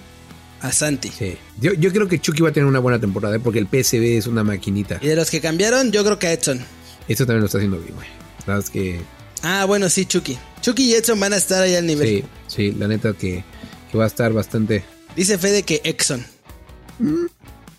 a 0.61 0.71
Santi. 0.71 1.09
Sí. 1.09 1.37
Yo, 1.59 1.73
yo 1.73 1.91
creo 1.91 2.07
que 2.07 2.19
Chucky 2.19 2.43
va 2.43 2.49
a 2.49 2.53
tener 2.53 2.65
una 2.65 2.79
buena 2.79 2.97
temporada, 2.97 3.35
¿eh? 3.35 3.39
porque 3.39 3.59
el 3.59 3.67
PSV 3.67 4.17
es 4.17 4.25
una 4.25 4.45
maquinita. 4.45 4.99
Y 5.01 5.07
de 5.07 5.17
los 5.17 5.29
que 5.29 5.41
cambiaron, 5.41 5.91
yo 5.91 6.05
creo 6.05 6.17
que 6.17 6.27
a 6.27 6.31
Edson. 6.31 6.61
Esto 7.09 7.25
también 7.25 7.41
lo 7.41 7.47
está 7.47 7.57
haciendo 7.57 7.77
bien, 7.77 7.95
güey. 7.95 8.07
La 8.47 8.53
verdad 8.53 8.63
es 8.63 8.69
que 8.69 9.01
Ah, 9.43 9.65
bueno, 9.65 9.89
sí, 9.89 10.05
Chucky. 10.05 10.37
Chucky 10.61 10.91
y 10.91 10.93
Edson 10.95 11.19
van 11.19 11.33
a 11.33 11.37
estar 11.37 11.61
ahí 11.63 11.75
al 11.75 11.85
nivel. 11.87 12.07
sí, 12.07 12.23
sí, 12.47 12.71
la 12.77 12.87
neta 12.87 13.13
que, 13.13 13.43
que 13.91 13.97
va 13.97 14.03
a 14.03 14.07
estar 14.07 14.33
bastante. 14.33 14.83
Dice 15.15 15.37
Fede 15.37 15.63
que 15.63 15.81
Exxon. 15.83 16.25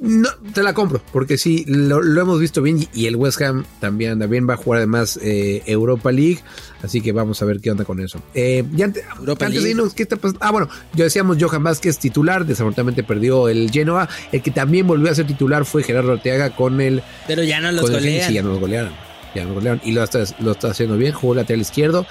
No, 0.02 0.30
te 0.54 0.62
la 0.62 0.72
compro, 0.72 1.02
porque 1.12 1.36
sí, 1.36 1.62
lo, 1.68 2.00
lo 2.00 2.22
hemos 2.22 2.40
visto 2.40 2.62
bien 2.62 2.78
y, 2.80 2.88
y 2.94 3.04
el 3.06 3.16
West 3.16 3.38
Ham 3.42 3.66
también 3.80 4.12
anda 4.12 4.26
bien, 4.26 4.48
va 4.48 4.54
a 4.54 4.56
jugar 4.56 4.78
además 4.78 5.18
eh, 5.22 5.62
Europa 5.66 6.10
League, 6.10 6.38
así 6.82 7.02
que 7.02 7.12
vamos 7.12 7.42
a 7.42 7.44
ver 7.44 7.60
qué 7.60 7.70
onda 7.70 7.84
con 7.84 8.00
eso. 8.00 8.22
Eh, 8.34 8.64
ante- 8.82 9.04
Europa 9.18 9.44
antes 9.44 9.60
de 9.62 9.68
League. 9.68 9.70
irnos, 9.72 9.92
¿qué 9.92 10.04
está 10.04 10.16
pasando? 10.16 10.38
Ah, 10.42 10.52
bueno, 10.52 10.70
ya 10.94 11.04
decíamos 11.04 11.36
Johan 11.38 11.62
Vázquez 11.62 11.98
titular, 11.98 12.46
desafortunadamente 12.46 13.02
perdió 13.04 13.50
el 13.50 13.70
Genoa, 13.70 14.08
el 14.32 14.40
que 14.40 14.50
también 14.50 14.86
volvió 14.86 15.10
a 15.10 15.14
ser 15.14 15.26
titular 15.26 15.66
fue 15.66 15.82
Gerardo 15.82 16.12
Arteaga 16.12 16.56
con 16.56 16.80
el... 16.80 17.02
Pero 17.26 17.42
ya 17.42 17.60
no 17.60 17.70
los 17.70 17.90
golean. 17.90 18.26
sí, 18.26 18.32
ya 18.32 18.42
nos 18.42 18.58
golearon. 18.58 18.94
Nos 19.34 19.52
golearon. 19.54 19.80
Y 19.84 19.92
lo 19.92 20.02
está, 20.02 20.24
lo 20.40 20.52
está 20.52 20.68
haciendo 20.68 20.96
bien. 20.96 21.12
Jugó 21.12 21.34
lateral 21.34 21.60
izquierdo. 21.60 22.06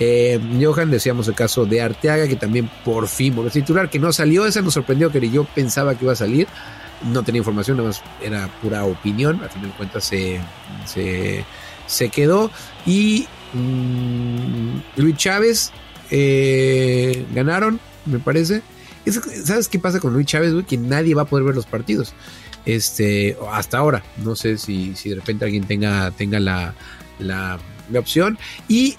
Eh, 0.00 0.38
Johan, 0.60 0.90
decíamos 0.90 1.26
el 1.28 1.34
caso 1.34 1.64
de 1.66 1.80
Arteaga, 1.80 2.28
que 2.28 2.36
también 2.36 2.70
por 2.84 3.08
fin 3.08 3.34
volvió 3.34 3.48
a 3.50 3.52
titular, 3.52 3.88
que 3.90 3.98
no 3.98 4.12
salió. 4.12 4.44
Esa 4.46 4.60
nos 4.62 4.74
sorprendió, 4.74 5.10
que 5.10 5.30
yo 5.30 5.44
pensaba 5.44 5.94
que 5.94 6.04
iba 6.04 6.12
a 6.12 6.16
salir. 6.16 6.46
No 7.12 7.22
tenía 7.22 7.38
información, 7.38 7.76
nada 7.76 7.88
más 7.90 8.02
era 8.22 8.48
pura 8.60 8.84
opinión. 8.84 9.40
Al 9.42 9.50
final 9.50 9.70
de 9.70 9.76
cuentas 9.76 10.04
se, 10.04 10.40
se, 10.84 11.44
se 11.86 12.08
quedó. 12.10 12.50
Y 12.84 13.26
mm, 13.54 14.78
Luis 14.96 15.16
Chávez 15.16 15.72
eh, 16.10 17.24
ganaron, 17.34 17.80
me 18.06 18.18
parece. 18.18 18.62
Es- 19.04 19.20
¿Sabes 19.44 19.68
qué 19.68 19.78
pasa 19.78 20.00
con 20.00 20.12
Luis 20.12 20.26
Chávez, 20.26 20.52
güey? 20.52 20.64
Que 20.64 20.76
nadie 20.76 21.14
va 21.14 21.22
a 21.22 21.26
poder 21.26 21.44
ver 21.46 21.54
los 21.54 21.66
partidos. 21.66 22.14
Este, 22.66 23.36
hasta 23.50 23.78
ahora. 23.78 24.02
No 24.24 24.36
sé 24.36 24.58
si, 24.58 24.94
si 24.94 25.10
de 25.10 25.16
repente 25.16 25.44
alguien 25.44 25.64
tenga, 25.66 26.10
tenga 26.10 26.38
la, 26.40 26.74
la, 27.18 27.58
la 27.90 27.98
opción. 28.00 28.38
Y 28.68 28.96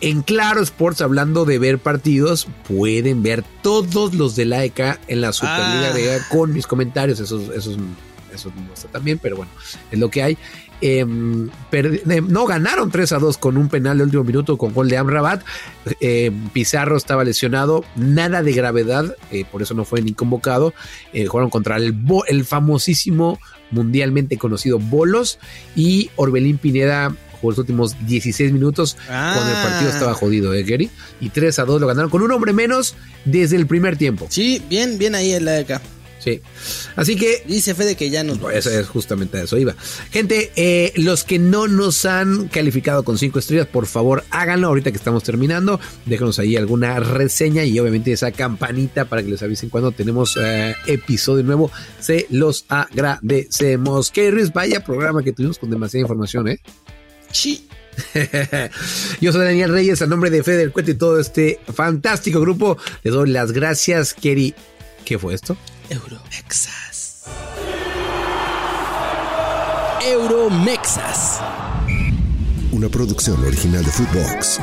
en 0.00 0.22
Claro 0.22 0.62
Sports, 0.62 1.02
hablando 1.02 1.44
de 1.44 1.58
ver 1.58 1.78
partidos, 1.78 2.48
pueden 2.66 3.22
ver 3.22 3.44
todos 3.62 4.14
los 4.14 4.36
de 4.36 4.46
la 4.46 4.64
ECA 4.64 4.98
en 5.08 5.20
la 5.20 5.32
Superliga 5.32 5.88
Ah. 5.90 5.92
de 5.92 6.16
ECA 6.16 6.28
con 6.30 6.52
mis 6.52 6.66
comentarios. 6.66 7.20
Esos, 7.20 7.50
esos 7.54 7.76
eso 8.32 8.52
no 8.56 8.72
está 8.72 8.88
tan 8.88 9.04
bien, 9.04 9.18
pero 9.18 9.36
bueno, 9.36 9.50
es 9.90 9.98
lo 9.98 10.08
que 10.08 10.22
hay. 10.22 10.38
Em, 10.80 11.50
no 12.28 12.46
ganaron 12.46 12.90
3 12.90 13.12
a 13.12 13.18
2 13.18 13.38
con 13.38 13.56
un 13.56 13.68
penal 13.68 13.98
de 13.98 14.04
último 14.04 14.24
minuto 14.24 14.56
con 14.56 14.72
gol 14.72 14.88
de 14.88 14.96
Amrabat. 14.96 15.42
Em, 16.00 16.48
Pizarro 16.50 16.96
estaba 16.96 17.24
lesionado, 17.24 17.84
nada 17.96 18.42
de 18.42 18.52
gravedad, 18.52 19.14
eh, 19.30 19.44
por 19.50 19.62
eso 19.62 19.74
no 19.74 19.84
fue 19.84 20.00
ni 20.02 20.12
convocado. 20.12 20.72
Eh, 21.12 21.26
jugaron 21.26 21.50
contra 21.50 21.76
el, 21.76 21.94
el 22.28 22.44
famosísimo, 22.44 23.38
mundialmente 23.70 24.36
conocido 24.38 24.78
Bolos 24.78 25.38
y 25.76 26.10
Orbelín 26.16 26.58
Pineda 26.58 27.14
jugó 27.40 27.52
los 27.52 27.58
últimos 27.58 27.96
16 28.06 28.52
minutos 28.52 28.96
cuando 29.06 29.48
el 29.48 29.62
partido 29.62 29.90
ah. 29.90 29.94
estaba 29.94 30.14
jodido, 30.14 30.54
¿eh, 30.54 30.62
Gary? 30.62 30.90
Y 31.20 31.30
3 31.30 31.58
a 31.58 31.64
2 31.64 31.80
lo 31.80 31.86
ganaron 31.86 32.10
con 32.10 32.22
un 32.22 32.30
hombre 32.32 32.52
menos 32.52 32.94
desde 33.24 33.56
el 33.56 33.66
primer 33.66 33.96
tiempo. 33.96 34.26
Sí, 34.28 34.62
bien, 34.68 34.98
bien 34.98 35.14
ahí 35.14 35.32
en 35.32 35.44
la 35.44 35.52
de 35.52 35.60
acá. 35.60 35.80
Sí. 36.20 36.40
Así 36.96 37.16
que. 37.16 37.42
Dice 37.46 37.74
Fede 37.74 37.96
que 37.96 38.10
ya 38.10 38.22
nos 38.22 38.38
vamos. 38.38 38.56
Eso 38.56 38.70
es 38.70 38.86
justamente 38.86 39.42
eso 39.42 39.58
iba. 39.58 39.74
Gente, 40.10 40.52
eh, 40.56 40.92
los 40.96 41.24
que 41.24 41.38
no 41.38 41.66
nos 41.66 42.04
han 42.04 42.48
calificado 42.48 43.02
con 43.02 43.18
cinco 43.18 43.38
estrellas, 43.38 43.66
por 43.66 43.86
favor 43.86 44.24
háganlo 44.30 44.68
ahorita 44.68 44.90
que 44.90 44.98
estamos 44.98 45.24
terminando. 45.24 45.80
Déjanos 46.06 46.38
ahí 46.38 46.56
alguna 46.56 47.00
reseña 47.00 47.64
y 47.64 47.78
obviamente 47.78 48.12
esa 48.12 48.32
campanita 48.32 49.06
para 49.06 49.22
que 49.22 49.30
les 49.30 49.42
avisen 49.42 49.70
cuando 49.70 49.92
tenemos 49.92 50.38
eh, 50.40 50.76
episodio 50.86 51.42
nuevo. 51.42 51.70
Se 51.98 52.26
los 52.30 52.66
agradecemos. 52.68 54.10
Que 54.10 54.30
vaya 54.52 54.84
programa 54.84 55.22
que 55.22 55.32
tuvimos 55.32 55.58
con 55.58 55.70
demasiada 55.70 56.02
información, 56.02 56.48
¿eh? 56.48 56.60
Sí. 57.32 57.66
Yo 59.20 59.32
soy 59.32 59.44
Daniel 59.44 59.72
Reyes, 59.72 60.02
a 60.02 60.06
nombre 60.06 60.30
de 60.30 60.42
Fede 60.42 60.58
del 60.58 60.72
Cuento 60.72 60.92
y 60.92 60.94
todo 60.94 61.18
este 61.20 61.60
fantástico 61.74 62.40
grupo. 62.40 62.76
Les 63.02 63.12
doy 63.12 63.30
las 63.30 63.52
gracias, 63.52 64.14
Kerry. 64.14 64.54
¿Qué 65.04 65.18
fue 65.18 65.34
esto? 65.34 65.56
Euromexas. 65.90 67.24
Euromexas. 70.06 71.40
Una 72.70 72.88
producción 72.88 73.44
original 73.44 73.84
de 73.84 73.90
Footbox. 73.90 74.60